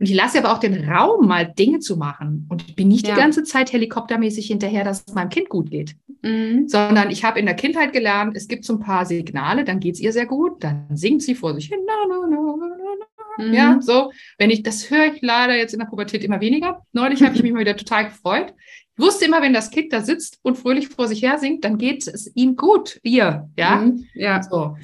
[0.00, 2.46] Und ich lasse aber auch den Raum, mal Dinge zu machen.
[2.50, 3.14] Und ich bin nicht ja.
[3.14, 5.94] die ganze Zeit helikoptermäßig hinterher, dass es meinem Kind gut geht.
[6.22, 6.68] Mhm.
[6.68, 9.94] Sondern ich habe in der Kindheit gelernt, es gibt so ein paar Signale, dann geht
[9.94, 11.78] es ihr sehr gut, dann singt sie vor sich hin.
[11.86, 13.54] Na, na, na, mhm.
[13.54, 14.10] Ja, so.
[14.36, 16.82] Wenn ich, das höre ich leider jetzt in der Pubertät immer weniger.
[16.92, 18.52] Neulich habe ich mich mal wieder total gefreut.
[18.96, 21.78] Ich wusste immer, wenn das Kind da sitzt und fröhlich vor sich her singt, dann
[21.78, 23.76] geht es ihm gut, ihr, ja.
[23.76, 24.06] Mhm.
[24.14, 24.42] Ja.
[24.42, 24.76] So.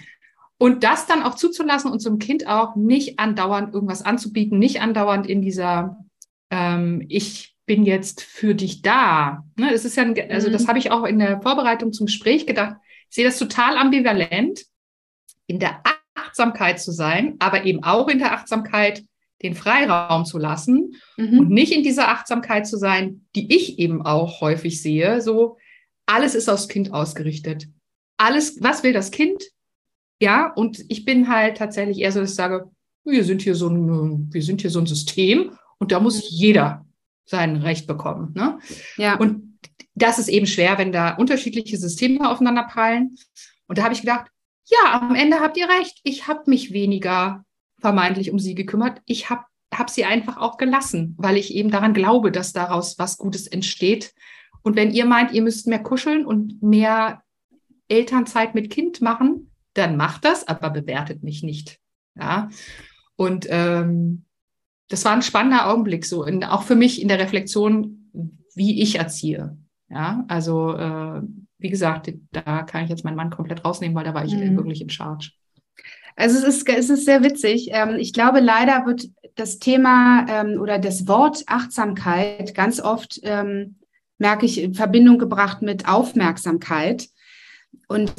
[0.62, 5.26] Und das dann auch zuzulassen und zum Kind auch nicht andauernd irgendwas anzubieten, nicht andauernd
[5.26, 5.96] in dieser,
[6.50, 9.42] ähm, ich bin jetzt für dich da.
[9.56, 10.68] Ne, das ist ja, ein, also das mhm.
[10.68, 12.76] habe ich auch in der Vorbereitung zum Gespräch gedacht.
[13.08, 14.60] Ich sehe das total ambivalent,
[15.46, 15.82] in der
[16.14, 19.02] Achtsamkeit zu sein, aber eben auch in der Achtsamkeit
[19.42, 21.38] den Freiraum zu lassen mhm.
[21.38, 25.56] und nicht in dieser Achtsamkeit zu sein, die ich eben auch häufig sehe, so
[26.04, 27.66] alles ist aufs Kind ausgerichtet.
[28.18, 29.42] Alles, was will das Kind?
[30.20, 32.70] Ja, und ich bin halt tatsächlich eher so, dass ich sage,
[33.04, 36.28] wir sind hier so ein, wir sind hier so ein System und da muss mhm.
[36.28, 36.86] jeder
[37.24, 38.32] sein Recht bekommen.
[38.34, 38.58] Ne?
[38.96, 39.16] Ja.
[39.16, 39.58] Und
[39.94, 43.16] das ist eben schwer, wenn da unterschiedliche Systeme aufeinanderprallen.
[43.66, 44.30] Und da habe ich gedacht,
[44.66, 46.00] ja, am Ende habt ihr recht.
[46.04, 47.44] Ich habe mich weniger
[47.80, 49.00] vermeintlich um sie gekümmert.
[49.06, 53.16] Ich habe hab sie einfach auch gelassen, weil ich eben daran glaube, dass daraus was
[53.16, 54.12] Gutes entsteht
[54.62, 57.22] Und wenn ihr meint, ihr müsst mehr kuscheln und mehr
[57.88, 61.78] Elternzeit mit Kind machen, dann macht das, aber bewertet mich nicht.
[62.16, 62.50] Ja.
[63.16, 64.24] Und ähm,
[64.88, 68.10] das war ein spannender Augenblick, so in, auch für mich in der Reflexion,
[68.54, 69.56] wie ich erziehe.
[69.88, 71.22] Ja, also äh,
[71.58, 74.56] wie gesagt, da kann ich jetzt meinen Mann komplett rausnehmen, weil da war ich mhm.
[74.56, 75.32] wirklich in Charge.
[76.16, 77.68] Also es ist, es ist sehr witzig.
[77.72, 83.76] Ähm, ich glaube, leider wird das Thema ähm, oder das Wort Achtsamkeit ganz oft, ähm,
[84.18, 87.08] merke ich, in Verbindung gebracht mit Aufmerksamkeit.
[87.88, 88.12] Und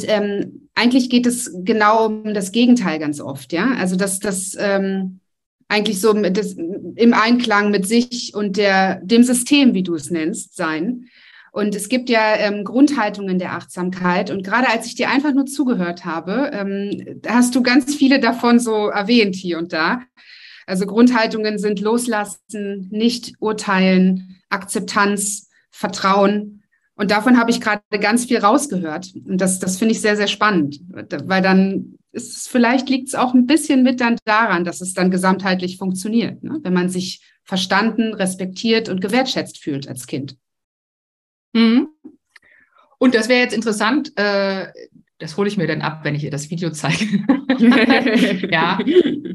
[0.81, 3.75] eigentlich geht es genau um das Gegenteil ganz oft, ja.
[3.77, 5.19] Also dass das ähm,
[5.67, 10.55] eigentlich so das, im Einklang mit sich und der, dem System, wie du es nennst,
[10.55, 11.05] sein.
[11.51, 14.31] Und es gibt ja ähm, Grundhaltungen der Achtsamkeit.
[14.31, 18.59] Und gerade als ich dir einfach nur zugehört habe, ähm, hast du ganz viele davon
[18.59, 20.01] so erwähnt hier und da.
[20.65, 26.60] Also Grundhaltungen sind Loslassen, nicht urteilen, Akzeptanz, Vertrauen.
[27.01, 29.11] Und davon habe ich gerade ganz viel rausgehört.
[29.27, 33.15] Und das, das finde ich sehr, sehr spannend, weil dann ist es, vielleicht liegt es
[33.15, 36.59] auch ein bisschen mit dann daran, dass es dann gesamtheitlich funktioniert, ne?
[36.61, 40.37] wenn man sich verstanden, respektiert und gewertschätzt fühlt als Kind.
[41.53, 41.87] Mhm.
[42.99, 44.67] Und das wäre jetzt interessant, äh,
[45.21, 47.05] das hole ich mir dann ab, wenn ich ihr das Video zeige.
[48.51, 48.79] ja,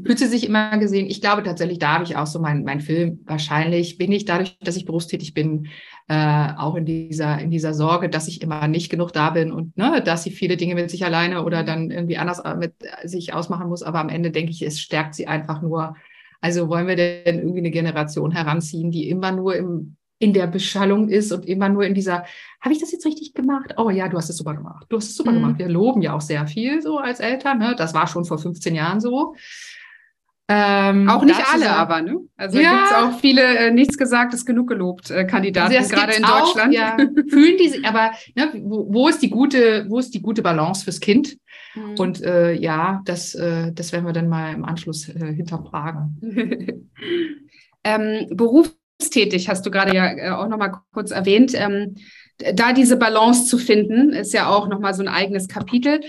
[0.05, 1.07] fühlt sie sich immer gesehen.
[1.07, 3.21] Ich glaube tatsächlich, da habe ich auch so meinen mein Film.
[3.25, 5.69] Wahrscheinlich bin ich dadurch, dass ich berufstätig bin,
[6.09, 9.77] äh, auch in dieser, in dieser Sorge, dass ich immer nicht genug da bin und
[9.77, 13.69] ne, dass sie viele Dinge mit sich alleine oder dann irgendwie anders mit sich ausmachen
[13.69, 13.85] muss.
[13.85, 15.95] Aber am Ende denke ich, es stärkt sie einfach nur.
[16.41, 21.09] Also wollen wir denn irgendwie eine Generation heranziehen, die immer nur im in der Beschallung
[21.09, 22.25] ist und immer nur in dieser,
[22.61, 23.75] habe ich das jetzt richtig gemacht?
[23.77, 24.87] Oh ja, du hast es super gemacht.
[24.89, 25.37] Du hast es super mhm.
[25.37, 25.59] gemacht.
[25.59, 27.59] Wir loben ja auch sehr viel so als Eltern.
[27.59, 27.75] Ne?
[27.77, 29.35] Das war schon vor 15 Jahren so.
[30.49, 32.21] Ähm, auch nicht alle, sagen, aber, ne?
[32.37, 35.93] Also ja, gibt es auch viele äh, nichts gesagt, ist genug gelobt äh, Kandidaten, also
[35.93, 36.69] gerade in Deutschland.
[36.69, 36.97] Auch, ja,
[37.29, 40.85] fühlen die sich, aber ne, wo, wo, ist die gute, wo ist die gute Balance
[40.85, 41.37] fürs Kind?
[41.75, 41.95] Mhm.
[41.99, 46.21] Und äh, ja, das, äh, das werden wir dann mal im Anschluss äh, hinterfragen.
[47.83, 51.53] ähm, Beruf berufstätig, hast du gerade ja äh, auch noch mal kurz erwähnt.
[51.55, 51.97] Ähm,
[52.39, 56.01] da diese Balance zu finden, ist ja auch noch mal so ein eigenes Kapitel.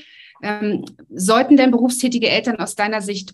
[0.43, 3.33] Ähm, sollten denn berufstätige Eltern aus deiner Sicht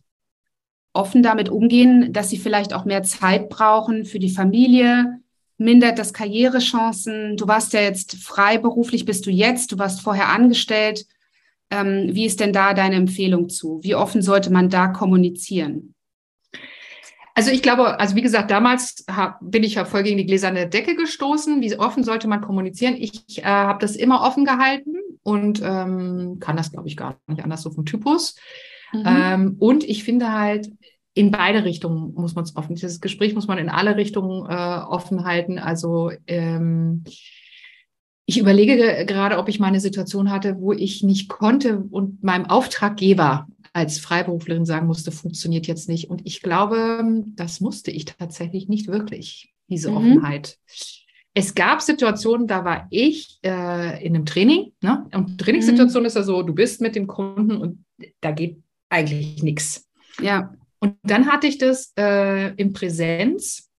[0.94, 5.20] offen damit umgehen, dass sie vielleicht auch mehr Zeit brauchen für die Familie?
[5.58, 7.36] Mindert das Karrierechancen?
[7.36, 9.72] Du warst ja jetzt freiberuflich, bist du jetzt?
[9.72, 11.06] Du warst vorher angestellt.
[11.72, 13.80] Ähm, wie ist denn da deine Empfehlung zu?
[13.82, 15.96] Wie offen sollte man da kommunizieren?
[17.36, 20.70] Also ich glaube, also wie gesagt, damals hab, bin ich ja voll gegen die gläserne
[20.70, 21.62] Decke gestoßen.
[21.62, 22.96] Wie offen sollte man kommunizieren?
[22.96, 24.94] Ich äh, habe das immer offen gehalten
[25.24, 28.36] und ähm, kann das, glaube ich, gar nicht anders so vom Typus.
[28.94, 29.04] Mhm.
[29.06, 30.70] Ähm, und ich finde halt,
[31.16, 32.76] in beide Richtungen muss man es offen.
[32.76, 35.60] Dieses Gespräch muss man in alle Richtungen äh, offen halten.
[35.60, 37.04] Also ähm,
[38.26, 42.46] ich überlege gerade, ob ich mal eine Situation hatte, wo ich nicht konnte und meinem
[42.46, 46.10] Auftraggeber als Freiberuflerin sagen musste, funktioniert jetzt nicht.
[46.10, 47.04] Und ich glaube,
[47.36, 49.98] das musste ich tatsächlich nicht wirklich, diese mhm.
[49.98, 50.60] Offenheit.
[51.34, 54.74] Es gab Situationen, da war ich äh, in einem Training.
[54.82, 55.08] Ne?
[55.14, 56.08] Und Trainingssituation mhm.
[56.08, 57.84] ist ja so, du bist mit dem Kunden und
[58.22, 59.90] da geht eigentlich nichts.
[60.22, 60.54] Ja.
[60.80, 63.72] Und dann hatte ich das äh, in Präsenz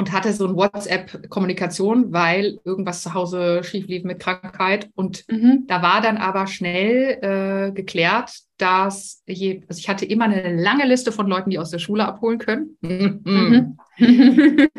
[0.00, 4.88] und hatte so eine WhatsApp-Kommunikation, weil irgendwas zu Hause schief lief mit Krankheit.
[4.94, 5.64] Und mhm.
[5.66, 10.86] da war dann aber schnell äh, geklärt, dass je, also ich hatte immer eine lange
[10.86, 12.78] Liste von Leuten, die aus der Schule abholen können.
[12.80, 13.76] Mhm.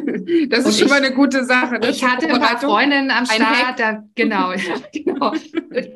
[0.50, 1.80] das ist schon mal eine gute Sache.
[1.80, 1.90] Ne?
[1.90, 4.52] Ich hatte ein paar Freundinnen am Start, da, genau,
[4.94, 5.34] genau.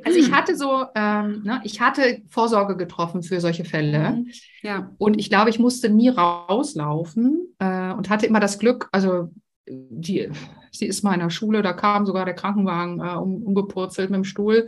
[0.04, 4.12] Also ich hatte so, ähm, ne, ich hatte Vorsorge getroffen für solche Fälle.
[4.12, 4.32] Mhm.
[4.62, 4.92] Ja.
[4.98, 9.32] Und ich glaube, ich musste nie rauslaufen äh, und hatte immer das Glück, also
[9.68, 10.30] die,
[10.72, 14.18] sie ist mal in der Schule, da kam sogar der Krankenwagen äh, um, umgepurzelt mit
[14.18, 14.68] dem Stuhl.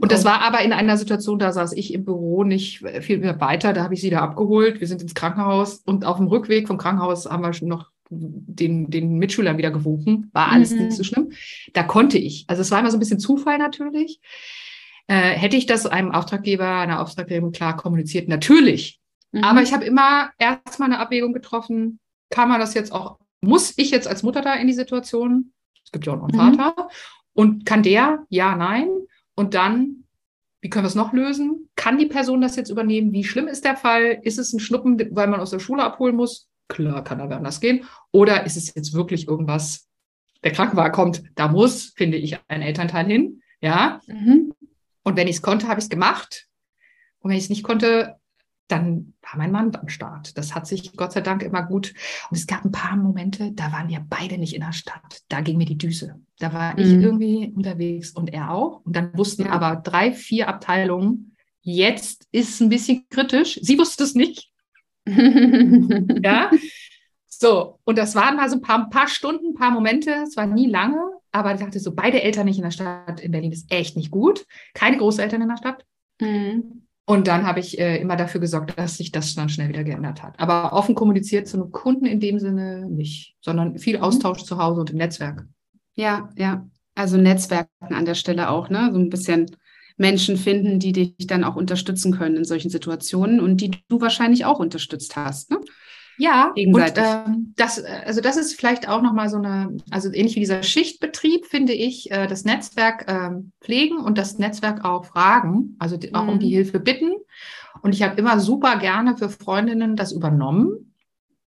[0.00, 3.38] Und das war aber in einer Situation, da saß ich im Büro nicht viel mehr
[3.40, 3.74] weiter.
[3.74, 4.80] Da habe ich sie da abgeholt.
[4.80, 9.18] Wir sind ins Krankenhaus und auf dem Rückweg vom Krankenhaus haben wir noch den, den
[9.18, 10.30] Mitschülern wieder gewunken.
[10.32, 10.86] War alles mhm.
[10.86, 11.32] nicht so schlimm.
[11.72, 12.44] Da konnte ich.
[12.48, 14.20] Also es war immer so ein bisschen Zufall natürlich.
[15.06, 18.28] Äh, hätte ich das einem Auftraggeber, einer Auftraggeberin klar kommuniziert?
[18.28, 19.00] Natürlich.
[19.32, 19.44] Mhm.
[19.44, 22.00] Aber ich habe immer erstmal eine Abwägung getroffen.
[22.30, 25.52] Kann man das jetzt auch, muss ich jetzt als Mutter da in die Situation?
[25.84, 26.56] Es gibt ja auch noch einen mhm.
[26.56, 26.88] Vater.
[27.32, 28.26] Und kann der?
[28.28, 28.88] Ja, nein.
[29.36, 30.04] Und dann,
[30.60, 31.70] wie können wir es noch lösen?
[31.76, 33.12] Kann die Person das jetzt übernehmen?
[33.12, 34.18] Wie schlimm ist der Fall?
[34.22, 36.49] Ist es ein Schnuppen, weil man aus der Schule abholen muss?
[36.70, 37.84] Klar, kann aber anders gehen.
[38.12, 39.88] Oder ist es jetzt wirklich irgendwas,
[40.42, 43.42] der Krankenwagen kommt, da muss, finde ich, ein Elternteil hin.
[43.60, 44.00] Ja.
[44.06, 44.54] Mhm.
[45.02, 46.46] Und wenn ich es konnte, habe ich es gemacht.
[47.18, 48.16] Und wenn ich es nicht konnte,
[48.68, 50.38] dann war mein Mann am Start.
[50.38, 51.92] Das hat sich Gott sei Dank immer gut.
[52.30, 55.22] Und es gab ein paar Momente, da waren wir beide nicht in der Stadt.
[55.28, 56.20] Da ging mir die Düse.
[56.38, 57.02] Da war ich mhm.
[57.02, 58.80] irgendwie unterwegs und er auch.
[58.84, 63.58] Und dann wussten aber drei, vier Abteilungen, jetzt ist es ein bisschen kritisch.
[63.60, 64.49] Sie wusste es nicht.
[66.22, 66.50] ja.
[67.26, 70.10] So, und das waren mal so ein paar, ein paar Stunden, ein paar Momente.
[70.26, 71.00] Es war nie lange,
[71.32, 74.10] aber ich dachte so, beide Eltern nicht in der Stadt in Berlin ist echt nicht
[74.10, 74.46] gut.
[74.74, 75.84] Keine Großeltern in der Stadt.
[76.20, 76.86] Mhm.
[77.06, 80.22] Und dann habe ich äh, immer dafür gesorgt, dass sich das dann schnell wieder geändert
[80.22, 80.38] hat.
[80.38, 84.04] Aber offen kommuniziert zu einem Kunden in dem Sinne nicht, sondern viel mhm.
[84.04, 84.46] Austausch mhm.
[84.46, 85.46] zu Hause und im Netzwerk.
[85.94, 86.68] Ja, ja.
[86.94, 88.90] Also Netzwerken an der Stelle auch, ne?
[88.92, 89.50] So ein bisschen
[90.00, 94.46] Menschen finden, die dich dann auch unterstützen können in solchen Situationen und die du wahrscheinlich
[94.46, 95.60] auch unterstützt hast, ne?
[96.16, 96.52] Ja.
[96.54, 100.62] Und, ähm, das, also das ist vielleicht auch nochmal so eine, also ähnlich wie dieser
[100.62, 106.14] Schichtbetrieb, finde ich, äh, das Netzwerk ähm, pflegen und das Netzwerk auch fragen, also die,
[106.14, 106.52] auch um die mhm.
[106.52, 107.12] Hilfe bitten.
[107.82, 110.94] Und ich habe immer super gerne für Freundinnen das übernommen.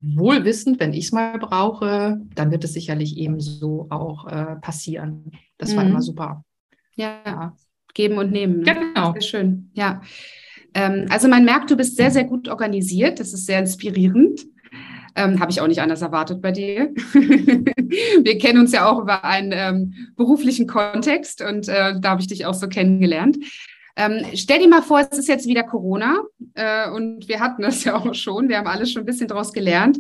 [0.00, 4.56] Wohl wissend, wenn ich es mal brauche, dann wird es sicherlich eben so auch äh,
[4.56, 5.32] passieren.
[5.58, 5.76] Das mhm.
[5.76, 6.44] war immer super.
[6.94, 7.56] Ja,
[7.94, 8.60] geben und nehmen.
[8.60, 8.74] Ne?
[8.74, 9.12] Genau.
[9.12, 9.70] Sehr schön.
[9.74, 10.02] Ja.
[10.74, 13.20] Ähm, also man merkt, du bist sehr, sehr gut organisiert.
[13.20, 14.46] Das ist sehr inspirierend.
[15.16, 16.92] Ähm, Habe ich auch nicht anders erwartet bei dir.
[17.14, 22.28] Wir kennen uns ja auch über einen ähm, beruflichen Kontext und äh, da habe ich
[22.28, 23.36] dich auch so kennengelernt.
[23.96, 26.20] Ähm, stell dir mal vor, es ist jetzt wieder Corona
[26.54, 28.48] äh, und wir hatten das ja auch schon.
[28.48, 29.98] Wir haben alles schon ein bisschen daraus gelernt.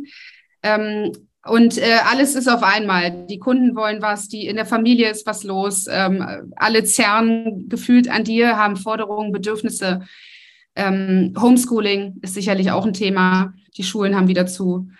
[0.62, 1.12] Ähm,
[1.46, 3.26] und äh, alles ist auf einmal.
[3.26, 5.86] Die Kunden wollen was, die in der Familie ist was los.
[5.90, 10.02] Ähm, alle zerren gefühlt an dir, haben Forderungen, Bedürfnisse.
[10.76, 13.54] Ähm, Homeschooling ist sicherlich auch ein Thema.
[13.76, 14.90] Die Schulen haben wieder zu.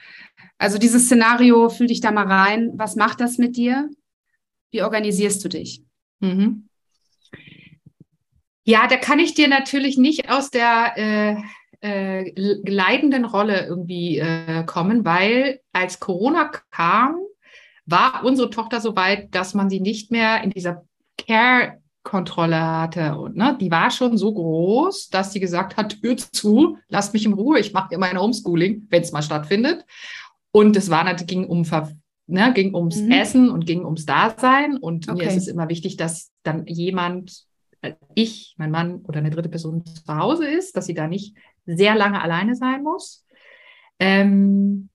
[0.57, 2.73] Also dieses Szenario, fühl dich da mal rein.
[2.75, 3.91] Was macht das mit dir?
[4.71, 5.83] Wie organisierst du dich?
[6.21, 6.69] Mhm.
[8.65, 11.37] Ja, da kann ich dir natürlich nicht aus der äh,
[11.83, 17.17] äh, leidenden Rolle irgendwie äh, kommen, weil als Corona kam,
[17.87, 20.85] war unsere Tochter so weit, dass man sie nicht mehr in dieser
[21.17, 23.17] Care Kontrolle hatte.
[23.17, 27.27] Und ne, die war schon so groß, dass sie gesagt hat, Tür zu, lasst mich
[27.27, 29.85] in Ruhe, ich mache mein Homeschooling, wenn es mal stattfindet.
[30.51, 31.65] Und es war natürlich, ging um
[32.27, 33.11] ne, ging ums mhm.
[33.11, 34.77] Essen und ging ums Dasein.
[34.79, 35.19] Und okay.
[35.19, 37.45] mir ist es immer wichtig, dass dann jemand,
[37.83, 41.37] äh, ich, mein Mann oder eine dritte Person zu Hause ist, dass sie da nicht
[41.67, 43.25] sehr lange alleine sein muss.
[43.99, 44.91] Ähm,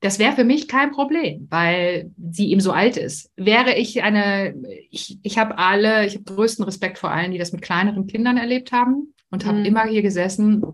[0.00, 3.30] das wäre für mich kein Problem, weil sie eben so alt ist.
[3.36, 4.54] Wäre ich eine,
[4.90, 8.38] ich, ich habe alle, ich habe größten Respekt vor allen, die das mit kleineren Kindern
[8.38, 9.64] erlebt haben und habe mhm.
[9.66, 10.64] immer hier gesessen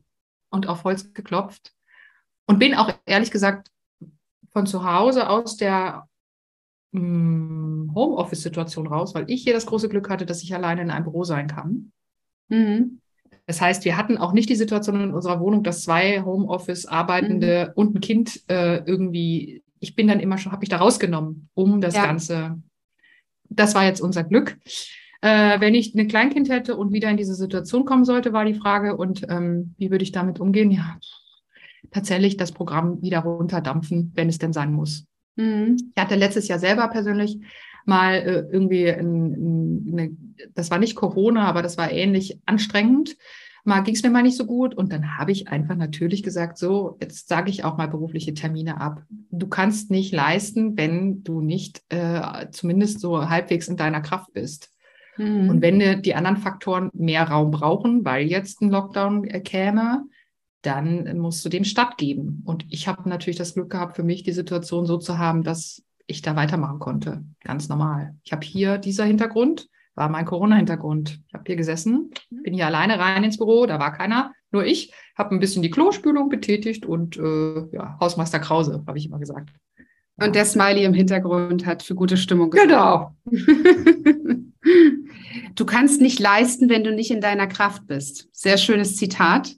[0.50, 1.72] und auf Holz geklopft
[2.46, 3.70] und bin auch ehrlich gesagt
[4.52, 6.09] von zu Hause aus der
[6.92, 11.05] hm, Homeoffice-Situation raus, weil ich hier das große Glück hatte, dass ich alleine in einem
[11.05, 11.92] Büro sein kann.
[12.48, 13.00] Mhm.
[13.46, 17.72] Das heißt, wir hatten auch nicht die Situation in unserer Wohnung, dass zwei Homeoffice-Arbeitende mhm.
[17.74, 21.80] und ein Kind äh, irgendwie, ich bin dann immer schon, habe ich da rausgenommen, um
[21.80, 22.06] das ja.
[22.06, 22.61] Ganze.
[23.48, 24.59] Das war jetzt unser Glück.
[25.22, 28.54] Äh, wenn ich ein Kleinkind hätte und wieder in diese Situation kommen sollte, war die
[28.54, 30.70] Frage, und ähm, wie würde ich damit umgehen?
[30.72, 30.98] Ja,
[31.90, 35.06] tatsächlich das Programm wieder runterdampfen, wenn es denn sein muss.
[35.37, 35.76] Mhm.
[35.94, 37.38] Ich hatte letztes Jahr selber persönlich
[37.87, 40.16] mal äh, irgendwie, ein, eine,
[40.55, 43.16] das war nicht Corona, aber das war ähnlich anstrengend.
[43.64, 46.57] Mal ging es mir mal nicht so gut und dann habe ich einfach natürlich gesagt,
[46.57, 49.03] so, jetzt sage ich auch mal berufliche Termine ab.
[49.31, 54.70] Du kannst nicht leisten, wenn du nicht äh, zumindest so halbwegs in deiner Kraft bist.
[55.16, 55.51] Mhm.
[55.51, 60.05] Und wenn die anderen Faktoren mehr Raum brauchen, weil jetzt ein Lockdown äh, käme,
[60.62, 62.42] dann musst du dem stattgeben.
[62.44, 65.83] Und ich habe natürlich das Glück gehabt, für mich die Situation so zu haben, dass
[66.07, 67.25] ich da weitermachen konnte.
[67.42, 68.14] Ganz normal.
[68.23, 71.21] Ich habe hier dieser Hintergrund, war mein Corona-Hintergrund.
[71.27, 72.42] Ich habe hier gesessen, mhm.
[72.42, 75.71] bin hier alleine rein ins Büro, da war keiner, nur ich, habe ein bisschen die
[75.71, 79.51] Klospülung betätigt und äh, ja, Hausmeister Krause, habe ich immer gesagt.
[80.19, 82.71] Und der Smiley im Hintergrund hat für gute Stimmung gesorgt.
[82.71, 83.14] Genau.
[85.55, 88.29] du kannst nicht leisten, wenn du nicht in deiner Kraft bist.
[88.33, 89.55] Sehr schönes Zitat.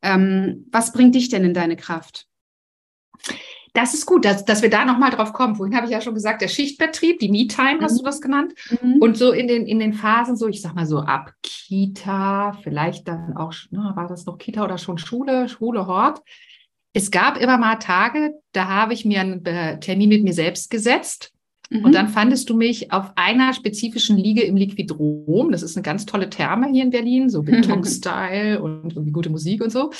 [0.00, 2.28] Ähm, was bringt dich denn in deine Kraft?
[3.74, 5.56] Das ist gut, dass, dass wir da nochmal drauf kommen.
[5.56, 7.98] Vorhin habe ich ja schon gesagt, der Schichtbetrieb, die Me-Time, hast mhm.
[7.98, 8.52] du das genannt?
[8.82, 8.96] Mhm.
[9.00, 13.08] Und so in den, in den Phasen, so ich sag mal so ab Kita, vielleicht
[13.08, 16.20] dann auch, na, war das noch Kita oder schon Schule, Schule, Hort.
[16.92, 20.70] Es gab immer mal Tage, da habe ich mir einen äh, Termin mit mir selbst
[20.70, 21.32] gesetzt.
[21.70, 21.84] Mhm.
[21.86, 25.50] Und dann fandest du mich auf einer spezifischen Liege im Liquidrom.
[25.50, 29.62] Das ist eine ganz tolle Therme hier in Berlin, so Beton-Style und irgendwie gute Musik
[29.62, 29.90] und so.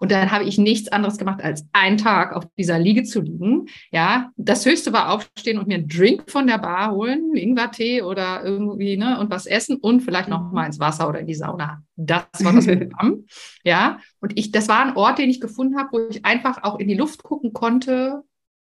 [0.00, 3.66] Und dann habe ich nichts anderes gemacht, als einen Tag auf dieser Liege zu liegen.
[3.92, 8.42] Ja, das Höchste war aufstehen und mir einen Drink von der Bar holen, Ingwertee oder
[8.42, 10.54] irgendwie, ne, und was essen und vielleicht noch mhm.
[10.54, 11.82] mal ins Wasser oder in die Sauna.
[11.96, 13.26] Das war das Programm.
[13.62, 16.78] ja, und ich, das war ein Ort, den ich gefunden habe, wo ich einfach auch
[16.78, 18.22] in die Luft gucken konnte.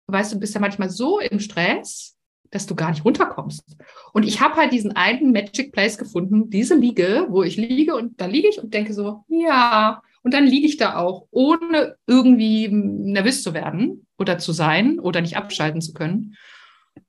[0.08, 2.16] Weißt du, bist ja manchmal so im Stress,
[2.50, 3.76] dass du gar nicht runterkommst.
[4.12, 8.20] Und ich habe halt diesen einen Magic Place gefunden, diese Liege, wo ich liege und
[8.20, 12.68] da liege ich und denke so, ja, und dann liege ich da auch, ohne irgendwie
[12.68, 16.36] nervös zu werden oder zu sein oder nicht abschalten zu können.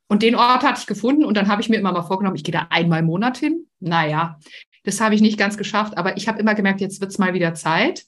[0.08, 2.44] Und den Ort hatte ich gefunden und dann habe ich mir immer mal vorgenommen, ich
[2.44, 3.68] gehe da einmal im Monat hin.
[3.80, 4.40] Naja,
[4.84, 7.34] das habe ich nicht ganz geschafft, aber ich habe immer gemerkt, jetzt wird es mal
[7.34, 8.06] wieder Zeit.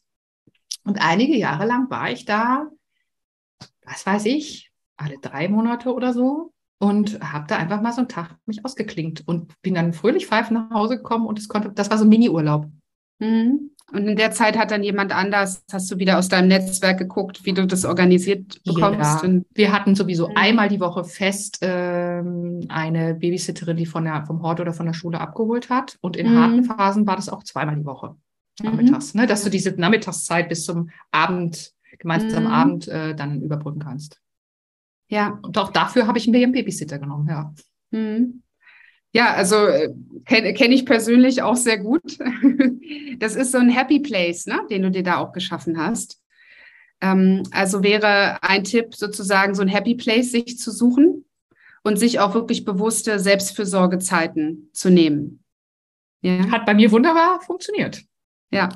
[0.84, 2.68] Und einige Jahre lang war ich da,
[3.86, 8.10] was weiß ich, alle drei Monate oder so und habe da einfach mal so einen
[8.10, 11.89] Tag mich ausgeklingt und bin dann fröhlich pfeifend nach Hause gekommen und es konnte, das
[11.89, 12.70] war so ein Mini-Urlaub.
[13.20, 13.72] Mhm.
[13.92, 17.46] Und in der Zeit hat dann jemand anders, hast du wieder aus deinem Netzwerk geguckt,
[17.46, 19.24] wie du das organisiert bekommst?
[19.24, 19.42] Ja.
[19.54, 20.38] Wir hatten sowieso mhm.
[20.38, 24.94] einmal die Woche fest ähm, eine Babysitterin, die von der, vom Hort oder von der
[24.94, 25.98] Schule abgeholt hat.
[26.02, 26.38] Und in mhm.
[26.40, 28.16] harten Phasen war das auch zweimal die Woche
[28.60, 28.66] mhm.
[28.66, 29.28] nachmittags, ne?
[29.28, 32.54] dass du diese Nachmittagszeit bis zum Abend, gemeinsamen mhm.
[32.54, 34.20] Abend äh, dann überbrücken kannst.
[35.10, 35.40] Ja.
[35.44, 37.54] Und auch dafür habe ich einen Babysitter genommen, ja.
[37.92, 38.42] Mhm.
[39.16, 39.93] Ja, also äh,
[40.26, 42.18] kenne kenn ich persönlich auch sehr gut.
[43.18, 46.22] Das ist so ein Happy Place, ne, den du dir da auch geschaffen hast.
[46.99, 51.24] Ähm, also wäre ein Tipp sozusagen so ein Happy Place sich zu suchen
[51.84, 55.45] und sich auch wirklich bewusste Selbstfürsorgezeiten zu nehmen.
[56.22, 56.51] Ja.
[56.51, 58.01] Hat bei mir wunderbar funktioniert.
[58.51, 58.68] Ja.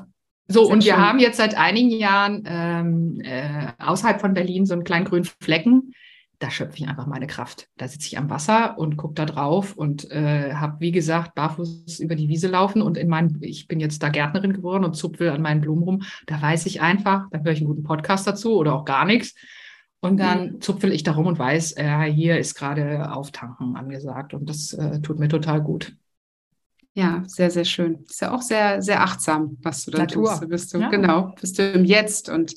[0.48, 1.02] So, und wir schön.
[1.02, 5.92] haben jetzt seit einigen Jahren ähm, äh, außerhalb von Berlin so einen kleinen grünen Flecken
[6.40, 7.68] da schöpfe ich einfach meine Kraft.
[7.76, 12.00] Da sitze ich am Wasser und gucke da drauf und äh, habe, wie gesagt, barfuß
[12.00, 15.32] über die Wiese laufen und in meinem, ich bin jetzt da Gärtnerin geworden und zupfe
[15.32, 16.02] an meinen Blumen rum.
[16.26, 19.34] Da weiß ich einfach, da höre ich einen guten Podcast dazu oder auch gar nichts.
[20.00, 20.60] Und dann mhm.
[20.62, 25.02] zupfel ich da rum und weiß, äh, hier ist gerade Auftanken angesagt und das äh,
[25.02, 25.94] tut mir total gut.
[26.94, 28.02] Ja, sehr, sehr schön.
[28.08, 30.30] Ist ja auch sehr, sehr achtsam, was du da Natur.
[30.30, 30.48] tust.
[30.48, 30.88] Bist du, ja.
[30.88, 32.54] Genau, bist du im Jetzt und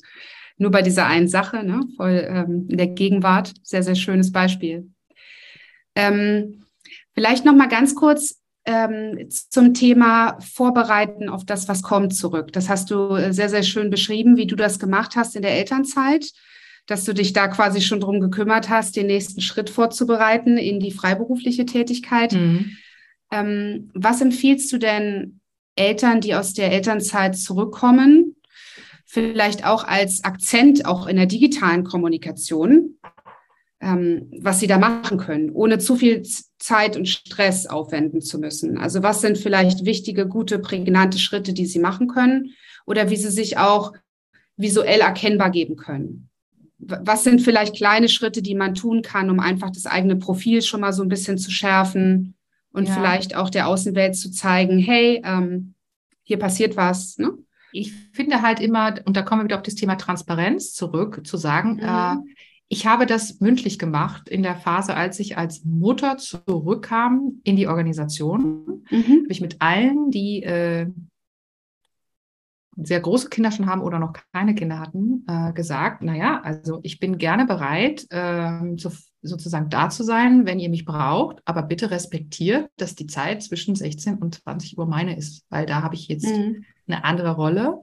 [0.56, 3.52] nur bei dieser einen Sache, ne, voll ähm, in der Gegenwart.
[3.62, 4.90] Sehr, sehr schönes Beispiel.
[5.94, 6.64] Ähm,
[7.14, 12.52] vielleicht noch mal ganz kurz ähm, zum Thema Vorbereiten auf das, was kommt, zurück.
[12.52, 15.52] Das hast du äh, sehr, sehr schön beschrieben, wie du das gemacht hast in der
[15.52, 16.30] Elternzeit,
[16.86, 20.92] dass du dich da quasi schon drum gekümmert hast, den nächsten Schritt vorzubereiten in die
[20.92, 22.32] freiberufliche Tätigkeit.
[22.32, 22.76] Mhm.
[23.30, 25.40] Ähm, was empfiehlst du denn
[25.76, 28.33] Eltern, die aus der Elternzeit zurückkommen
[29.14, 32.98] vielleicht auch als Akzent auch in der digitalen Kommunikation,
[33.80, 36.26] ähm, was sie da machen können, ohne zu viel
[36.58, 38.76] Zeit und Stress aufwenden zu müssen.
[38.76, 42.54] Also was sind vielleicht wichtige, gute, prägnante Schritte, die sie machen können
[42.86, 43.92] oder wie sie sich auch
[44.56, 46.28] visuell erkennbar geben können.
[46.78, 50.80] Was sind vielleicht kleine Schritte, die man tun kann, um einfach das eigene Profil schon
[50.80, 52.34] mal so ein bisschen zu schärfen
[52.72, 52.94] und ja.
[52.94, 55.74] vielleicht auch der Außenwelt zu zeigen, hey, ähm,
[56.24, 57.16] hier passiert was.
[57.16, 57.38] Ne?
[57.74, 61.36] Ich finde halt immer, und da kommen wir wieder auf das Thema Transparenz zurück, zu
[61.36, 61.80] sagen, mhm.
[61.80, 62.34] äh,
[62.68, 67.66] ich habe das mündlich gemacht in der Phase, als ich als Mutter zurückkam in die
[67.66, 68.84] Organisation.
[68.90, 69.22] Mhm.
[69.22, 70.86] Habe ich mit allen, die äh,
[72.76, 76.98] sehr große Kinder schon haben oder noch keine Kinder hatten, äh, gesagt, naja, also ich
[77.00, 81.90] bin gerne bereit, äh, so, sozusagen da zu sein, wenn ihr mich braucht, aber bitte
[81.90, 86.08] respektiert, dass die Zeit zwischen 16 und 20 Uhr meine ist, weil da habe ich
[86.08, 87.80] jetzt mhm eine andere Rolle.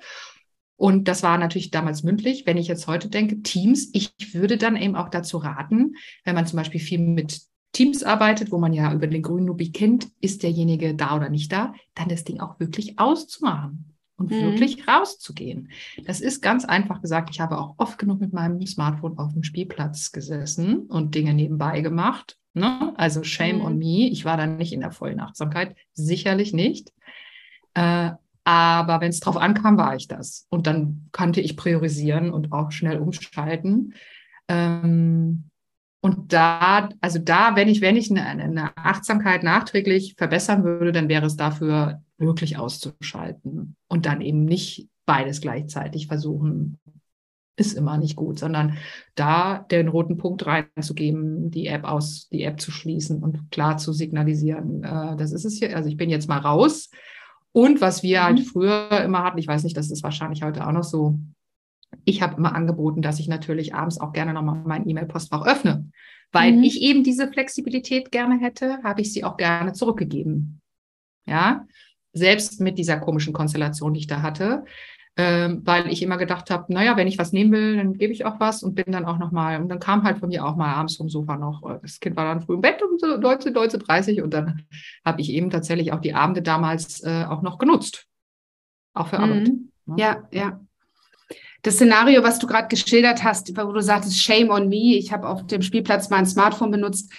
[0.76, 2.46] Und das war natürlich damals mündlich.
[2.46, 5.94] Wenn ich jetzt heute denke, Teams, ich würde dann eben auch dazu raten,
[6.24, 7.42] wenn man zum Beispiel viel mit
[7.72, 11.52] Teams arbeitet, wo man ja über den grünen Nubi kennt, ist derjenige da oder nicht
[11.52, 14.42] da, dann das Ding auch wirklich auszumachen und mhm.
[14.42, 15.70] wirklich rauszugehen.
[16.06, 17.30] Das ist ganz einfach gesagt.
[17.32, 21.82] Ich habe auch oft genug mit meinem Smartphone auf dem Spielplatz gesessen und Dinge nebenbei
[21.82, 22.38] gemacht.
[22.54, 22.94] Ne?
[22.98, 23.66] Also shame mhm.
[23.66, 24.10] on me.
[24.10, 26.92] Ich war dann nicht in der vollen Achtsamkeit, sicherlich nicht.
[27.74, 28.12] Äh,
[28.44, 30.48] aber wenn es drauf ankam, war ich das.
[30.50, 33.94] Und dann kannte ich priorisieren und auch schnell umschalten.
[34.48, 35.46] Ähm,
[36.04, 41.10] und da, also da, wenn ich, wenn ich eine, eine, Achtsamkeit nachträglich verbessern würde, dann
[41.10, 46.80] wäre es dafür wirklich auszuschalten und dann eben nicht beides gleichzeitig versuchen,
[47.56, 48.78] ist immer nicht gut, sondern
[49.14, 53.94] da den roten Punkt reinzugeben, die App aus, die App zu schließen und klar zu
[53.94, 55.76] signalisieren, äh, das ist es hier.
[55.76, 56.90] Also ich bin jetzt mal raus
[57.54, 58.44] und was wir halt mhm.
[58.44, 61.20] früher immer hatten, ich weiß nicht, das ist wahrscheinlich heute auch noch so,
[62.06, 65.90] ich habe immer angeboten, dass ich natürlich abends auch gerne nochmal mein E-Mail-Postfach öffne.
[66.32, 66.64] Weil mhm.
[66.64, 70.62] ich eben diese Flexibilität gerne hätte, habe ich sie auch gerne zurückgegeben.
[71.28, 71.68] Ja.
[72.14, 74.66] selbst mit dieser komischen Konstellation, die ich da hatte,
[75.18, 78.26] ähm, weil ich immer gedacht habe, naja, wenn ich was nehmen will, dann gebe ich
[78.26, 80.74] auch was und bin dann auch nochmal, und dann kam halt von mir auch mal
[80.74, 83.54] abends vom Sofa noch, äh, das Kind war dann früh im Bett um so 19,
[83.54, 84.64] 19.30 und dann
[85.04, 88.08] habe ich eben tatsächlich auch die Abende damals äh, auch noch genutzt.
[88.94, 89.50] Auch für Arbeit.
[89.50, 89.98] Mhm.
[89.98, 90.60] Ja, ja.
[91.62, 95.28] Das Szenario, was du gerade geschildert hast, wo du sagtest, shame on me, ich habe
[95.28, 97.12] auf dem Spielplatz mein Smartphone benutzt,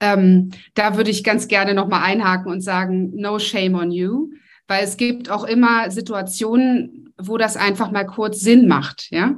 [0.00, 4.30] ähm, da würde ich ganz gerne nochmal einhaken und sagen, no shame on you,
[4.66, 9.36] weil es gibt auch immer Situationen, wo das einfach mal kurz Sinn macht, ja.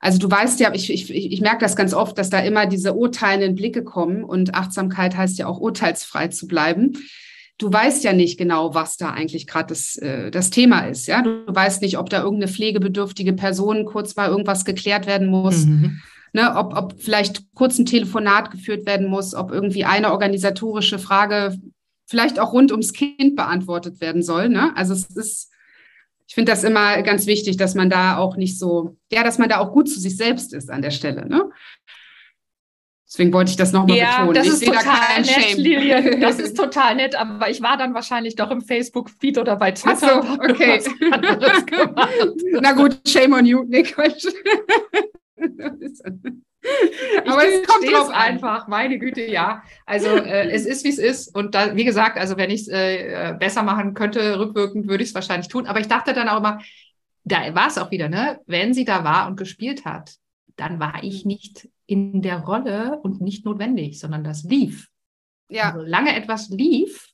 [0.00, 2.92] Also du weißt ja, ich, ich, ich merke das ganz oft, dass da immer diese
[2.94, 6.94] urteilenden Blicke kommen und Achtsamkeit heißt ja auch urteilsfrei zu bleiben
[7.62, 11.06] du weißt ja nicht genau, was da eigentlich gerade das, äh, das Thema ist.
[11.06, 15.66] Ja, du weißt nicht, ob da irgendeine pflegebedürftige Person kurz mal irgendwas geklärt werden muss.
[15.66, 16.00] Mhm.
[16.34, 21.58] Ne, ob, ob vielleicht kurz ein Telefonat geführt werden muss, ob irgendwie eine organisatorische Frage
[22.06, 24.48] vielleicht auch rund ums Kind beantwortet werden soll.
[24.48, 24.74] Ne?
[24.74, 25.51] Also es ist,
[26.32, 29.50] ich finde das immer ganz wichtig, dass man da auch nicht so, ja, dass man
[29.50, 31.28] da auch gut zu sich selbst ist an der Stelle.
[31.28, 31.50] Ne?
[33.06, 34.34] Deswegen wollte ich das nochmal ja, betonen.
[34.36, 35.58] Das ich ist total da nett, Shame.
[35.58, 36.20] Lilian.
[36.22, 40.22] Das ist total nett, aber ich war dann wahrscheinlich doch im Facebook-Feed oder bei Twitter.
[40.22, 40.82] Ach so, okay.
[42.62, 43.66] Na gut, shame on you.
[43.82, 44.24] Quatsch.
[47.26, 49.62] aber es kommt drauf einfach, meine Güte, ja.
[49.86, 51.34] Also äh, es ist, wie es ist.
[51.34, 55.10] Und da, wie gesagt, also wenn ich es äh, besser machen könnte, rückwirkend, würde ich
[55.10, 55.66] es wahrscheinlich tun.
[55.66, 56.60] Aber ich dachte dann auch immer,
[57.24, 58.40] da war es auch wieder, ne?
[58.46, 60.16] Wenn sie da war und gespielt hat,
[60.56, 64.88] dann war ich nicht in der Rolle und nicht notwendig, sondern das lief.
[65.48, 65.70] Ja.
[65.70, 67.08] Also, solange etwas lief,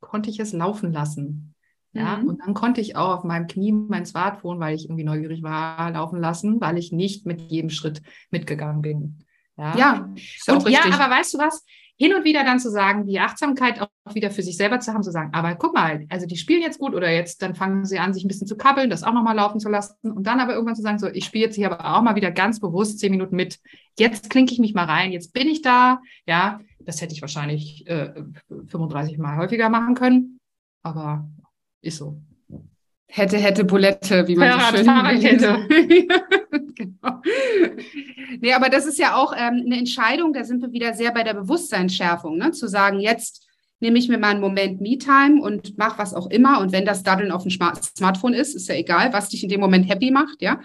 [0.00, 1.53] konnte ich es laufen lassen.
[1.94, 2.28] Ja, mhm.
[2.28, 5.90] und dann konnte ich auch auf meinem Knie mein Smartphone, weil ich irgendwie neugierig war,
[5.92, 9.24] laufen lassen, weil ich nicht mit jedem Schritt mitgegangen bin.
[9.56, 10.08] Ja, ja,
[10.48, 11.64] und ja aber weißt du was?
[11.96, 15.02] hin und wieder dann zu sagen, die Achtsamkeit auch wieder für sich selber zu haben,
[15.02, 17.98] zu sagen, aber guck mal, also die spielen jetzt gut oder jetzt, dann fangen sie
[17.98, 20.54] an, sich ein bisschen zu kabbeln, das auch nochmal laufen zu lassen und dann aber
[20.54, 23.12] irgendwann zu sagen, so, ich spiele jetzt hier aber auch mal wieder ganz bewusst zehn
[23.12, 23.60] Minuten mit.
[23.96, 26.00] Jetzt klinke ich mich mal rein, jetzt bin ich da.
[26.26, 28.12] Ja, das hätte ich wahrscheinlich äh,
[28.48, 30.40] 35 Mal häufiger machen können,
[30.82, 31.28] aber
[31.84, 32.16] ist so.
[33.06, 35.68] Hätte, hätte, Bulette, wie man Fahrrad, so schön Fahrradkette.
[36.74, 37.22] genau.
[38.40, 41.22] Nee, aber das ist ja auch ähm, eine Entscheidung, da sind wir wieder sehr bei
[41.22, 42.50] der Bewusstseinsschärfung, ne?
[42.50, 43.46] zu sagen, jetzt
[43.78, 46.60] nehme ich mir mal einen Moment Me-Time und mache was auch immer.
[46.60, 49.48] Und wenn das Daddeln auf dem Smart Smartphone ist, ist ja egal, was dich in
[49.48, 50.60] dem Moment happy macht, ja.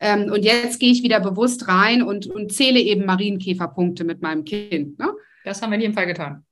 [0.00, 4.44] Ähm, und jetzt gehe ich wieder bewusst rein und, und zähle eben Marienkäferpunkte mit meinem
[4.44, 4.98] Kind.
[4.98, 5.12] Ne?
[5.44, 6.44] Das haben wir in jedem Fall getan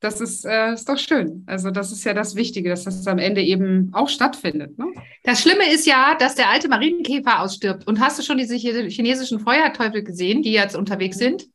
[0.00, 1.42] das ist, äh, ist doch schön.
[1.46, 4.78] Also das ist ja das Wichtige, dass das am Ende eben auch stattfindet.
[4.78, 4.86] Ne?
[5.24, 7.86] Das Schlimme ist ja, dass der alte Marienkäfer ausstirbt.
[7.86, 11.20] Und hast du schon diese chinesischen Feuerteufel gesehen, die jetzt unterwegs mhm.
[11.20, 11.48] sind?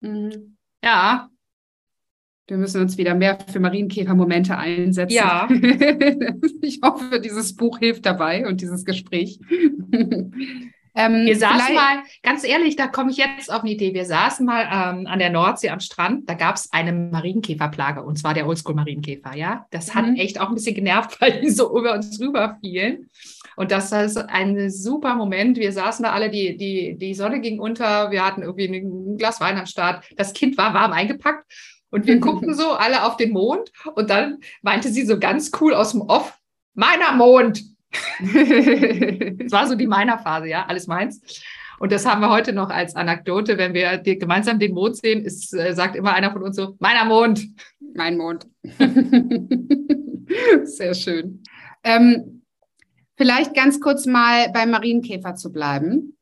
[0.00, 0.56] Mhm.
[0.82, 1.28] Ja.
[2.46, 5.14] Wir müssen uns wieder mehr für Marienkäfer-Momente einsetzen.
[5.14, 5.48] Ja.
[6.62, 9.38] ich hoffe, dieses Buch hilft dabei und dieses Gespräch.
[10.94, 13.94] Ähm, wir saßen mal, ganz ehrlich, da komme ich jetzt auf eine Idee.
[13.94, 18.18] Wir saßen mal ähm, an der Nordsee am Strand, da gab es eine Marienkäferplage und
[18.18, 19.66] zwar der Oldschool-Marienkäfer, ja.
[19.70, 20.16] Das hat mhm.
[20.16, 23.08] echt auch ein bisschen genervt, weil die so über uns rüber fielen.
[23.56, 25.58] Und das ist ein super Moment.
[25.58, 29.40] Wir saßen da alle, die, die, die Sonne ging unter, wir hatten irgendwie ein Glas
[29.40, 30.04] Wein am Start.
[30.16, 31.44] Das Kind war warm eingepackt
[31.90, 35.74] und wir guckten so alle auf den Mond und dann meinte sie so ganz cool
[35.74, 36.38] aus dem Off,
[36.74, 37.62] meiner Mond.
[38.22, 41.20] das war so die meiner Phase, ja, alles meins.
[41.80, 45.54] Und das haben wir heute noch als Anekdote, wenn wir gemeinsam den Mond sehen, ist,
[45.54, 47.42] äh, sagt immer einer von uns so, meiner Mond.
[47.94, 48.46] Mein Mond.
[50.64, 51.42] Sehr schön.
[51.82, 52.42] Ähm,
[53.16, 56.18] vielleicht ganz kurz mal beim Marienkäfer zu bleiben.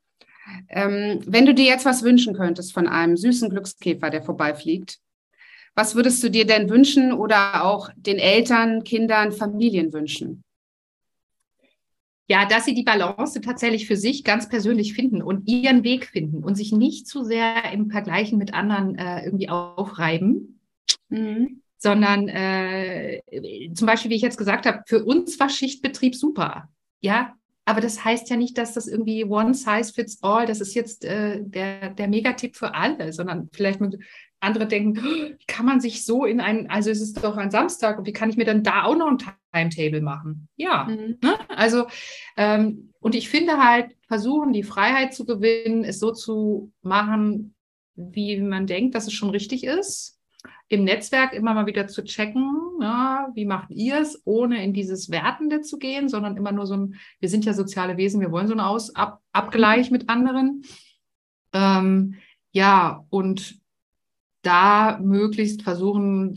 [0.68, 4.98] Ähm, wenn du dir jetzt was wünschen könntest von einem süßen Glückskäfer, der vorbeifliegt,
[5.74, 10.44] was würdest du dir denn wünschen oder auch den Eltern, Kindern, Familien wünschen?
[12.28, 16.44] Ja, dass sie die Balance tatsächlich für sich ganz persönlich finden und ihren Weg finden
[16.44, 20.60] und sich nicht zu sehr im Vergleichen mit anderen äh, irgendwie aufreiben,
[21.08, 21.62] mhm.
[21.78, 23.22] sondern äh,
[23.74, 26.68] zum Beispiel, wie ich jetzt gesagt habe, für uns war Schichtbetrieb super.
[27.00, 30.74] Ja, aber das heißt ja nicht, dass das irgendwie one size fits all, das ist
[30.74, 33.80] jetzt äh, der, der Megatipp für alle, sondern vielleicht
[34.40, 37.98] andere denken, wie kann man sich so in ein, also es ist doch ein Samstag
[37.98, 39.18] und wie kann ich mir dann da auch noch ein
[39.52, 40.48] Timetable machen?
[40.56, 41.18] Ja, mhm.
[41.22, 41.34] ne?
[41.48, 41.86] also
[42.36, 47.54] ähm, und ich finde halt, versuchen, die Freiheit zu gewinnen, es so zu machen,
[47.94, 50.18] wie man denkt, dass es schon richtig ist.
[50.68, 55.10] Im Netzwerk immer mal wieder zu checken, ja, wie macht ihr es, ohne in dieses
[55.10, 58.46] Wertende zu gehen, sondern immer nur so ein, wir sind ja soziale Wesen, wir wollen
[58.46, 60.62] so einen Aus Ab Abgleich mit anderen.
[61.52, 62.16] Ähm,
[62.52, 63.58] ja, und
[64.42, 66.36] da möglichst versuchen,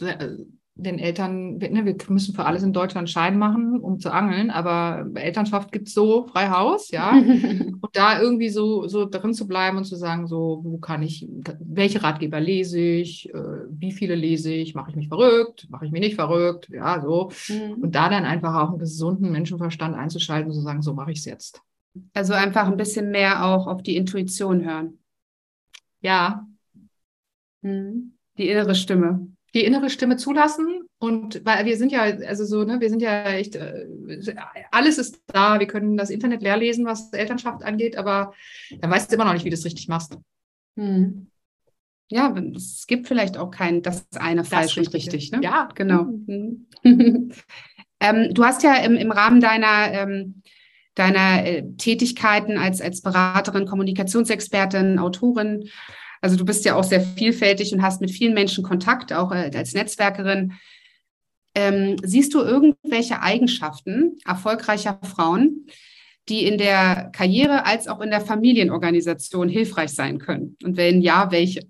[0.81, 5.05] den Eltern, ne, wir müssen für alles in Deutschland Schein machen, um zu angeln, aber
[5.15, 7.11] Elternschaft gibt es so frei Haus, ja.
[7.81, 11.27] und da irgendwie so, so drin zu bleiben und zu sagen, so, wo kann ich,
[11.59, 13.37] welche Ratgeber lese ich, äh,
[13.69, 17.31] wie viele lese ich, mache ich mich verrückt, mache ich mich nicht verrückt, ja, so.
[17.49, 17.83] Mhm.
[17.83, 21.19] Und da dann einfach auch einen gesunden Menschenverstand einzuschalten und zu sagen, so mache ich
[21.19, 21.61] es jetzt.
[22.13, 24.97] Also einfach ein bisschen mehr auch auf die Intuition hören.
[26.01, 26.47] Ja.
[27.61, 28.13] Mhm.
[28.37, 32.79] Die innere Stimme die innere Stimme zulassen und weil wir sind ja, also so, ne,
[32.79, 33.85] wir sind ja echt, äh,
[34.71, 38.33] alles ist da, wir können das Internet leer lesen, was Elternschaft angeht, aber
[38.79, 40.17] dann weißt du immer noch nicht, wie du es richtig machst.
[40.77, 41.27] Hm.
[42.09, 45.39] Ja, es gibt vielleicht auch kein, das eine falsch und richtig, ne?
[45.41, 46.03] Ja, genau.
[46.03, 46.67] Mhm.
[47.99, 50.41] ähm, du hast ja im, im Rahmen deiner ähm,
[50.95, 55.69] deiner äh, Tätigkeiten als, als Beraterin, Kommunikationsexpertin, Autorin
[56.21, 59.51] also du bist ja auch sehr vielfältig und hast mit vielen Menschen Kontakt, auch äh,
[59.53, 60.53] als Netzwerkerin.
[61.55, 65.67] Ähm, siehst du irgendwelche Eigenschaften erfolgreicher Frauen,
[66.29, 70.55] die in der Karriere als auch in der Familienorganisation hilfreich sein können?
[70.63, 71.67] Und wenn ja, welche?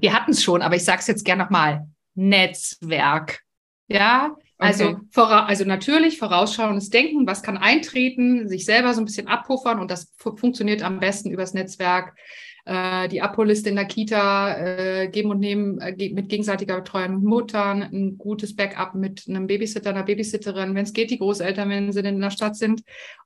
[0.00, 1.86] Wir hatten es schon, aber ich sage es jetzt gerne nochmal.
[2.14, 3.40] Netzwerk.
[3.88, 5.00] Ja, also, okay.
[5.10, 9.90] vora, also natürlich vorausschauendes Denken, was kann eintreten, sich selber so ein bisschen abpuffern und
[9.90, 12.16] das funktioniert am besten übers Netzwerk
[12.68, 17.24] äh, die Abliste in der Kita äh, geben und nehmen äh, mit gegenseitiger Betreuung mit
[17.24, 21.92] Muttern, ein gutes Backup mit einem Babysitter, einer Babysitterin, wenn es geht, die Großeltern, wenn
[21.92, 22.82] sie denn in der Stadt sind,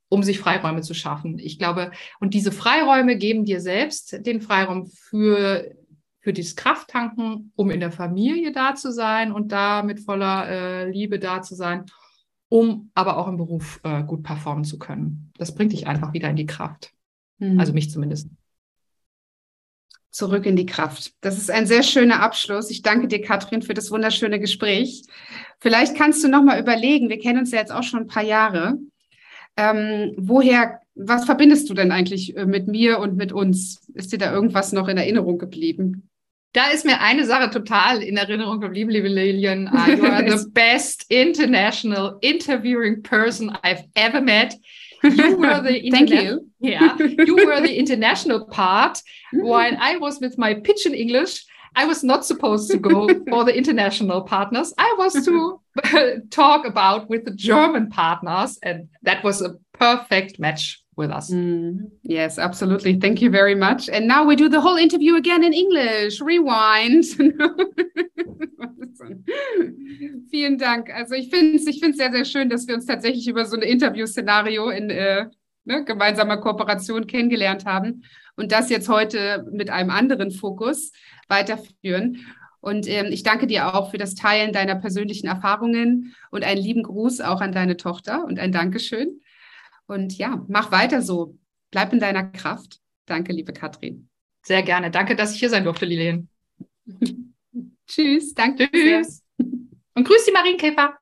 [0.08, 1.40] um sich Freiräume zu schaffen.
[1.40, 1.90] Ich glaube,
[2.20, 5.72] und diese Freiräume geben dir selbst den Freiraum für
[6.20, 10.88] für dieses Krafttanken, um in der Familie da zu sein und da mit voller äh,
[10.88, 11.86] Liebe da zu sein,
[12.48, 15.32] um aber auch im Beruf äh, gut performen zu können.
[15.36, 16.92] Das bringt dich einfach wieder in die Kraft.
[17.38, 17.58] Mhm.
[17.58, 18.28] Also mich zumindest
[20.12, 21.12] zurück in die Kraft.
[21.22, 22.70] Das ist ein sehr schöner Abschluss.
[22.70, 25.02] Ich danke dir, Katrin, für das wunderschöne Gespräch.
[25.58, 28.22] Vielleicht kannst du noch mal überlegen, wir kennen uns ja jetzt auch schon ein paar
[28.22, 28.78] Jahre.
[29.56, 33.80] Ähm, woher, was verbindest du denn eigentlich äh, mit mir und mit uns?
[33.94, 36.08] Ist dir da irgendwas noch in Erinnerung geblieben?
[36.52, 39.68] Da ist mir eine Sache total in Erinnerung geblieben, liebe Lilian.
[39.68, 44.54] Uh, you are the best international interviewing person I've ever met.
[45.02, 46.48] You were the Thank you.
[46.60, 49.46] Yeah, you were the international part, mm-hmm.
[49.46, 51.44] while I was with my pidgin English.
[51.74, 54.74] I was not supposed to go for the international partners.
[54.76, 56.28] I was to mm-hmm.
[56.30, 61.30] talk about with the German partners, and that was a perfect match with us.
[61.30, 62.98] Mm, yes, absolutely.
[62.98, 63.88] Thank you very much.
[63.88, 66.20] And now we do the whole interview again in English.
[66.20, 67.04] Rewind.
[70.30, 70.90] Vielen Dank.
[70.90, 73.62] Also ich finde es ich sehr, sehr schön, dass wir uns tatsächlich über so ein
[73.62, 75.26] Interview-Szenario in äh,
[75.64, 78.04] ne, gemeinsamer Kooperation kennengelernt haben
[78.36, 80.92] und das jetzt heute mit einem anderen Fokus
[81.28, 82.26] weiterführen.
[82.60, 86.84] Und ähm, ich danke dir auch für das Teilen deiner persönlichen Erfahrungen und einen lieben
[86.84, 89.21] Gruß auch an deine Tochter und ein Dankeschön.
[89.92, 91.38] Und ja, mach weiter so.
[91.70, 92.80] Bleib in deiner Kraft.
[93.04, 94.08] Danke, liebe Katrin.
[94.42, 94.90] Sehr gerne.
[94.90, 96.28] Danke, dass ich hier sein durfte, Lilian.
[97.86, 98.32] Tschüss.
[98.32, 98.70] Danke.
[98.72, 99.22] Tschüss.
[99.36, 100.96] Und grüß die Marienkäfer.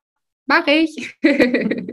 [0.45, 1.15] Mach ich.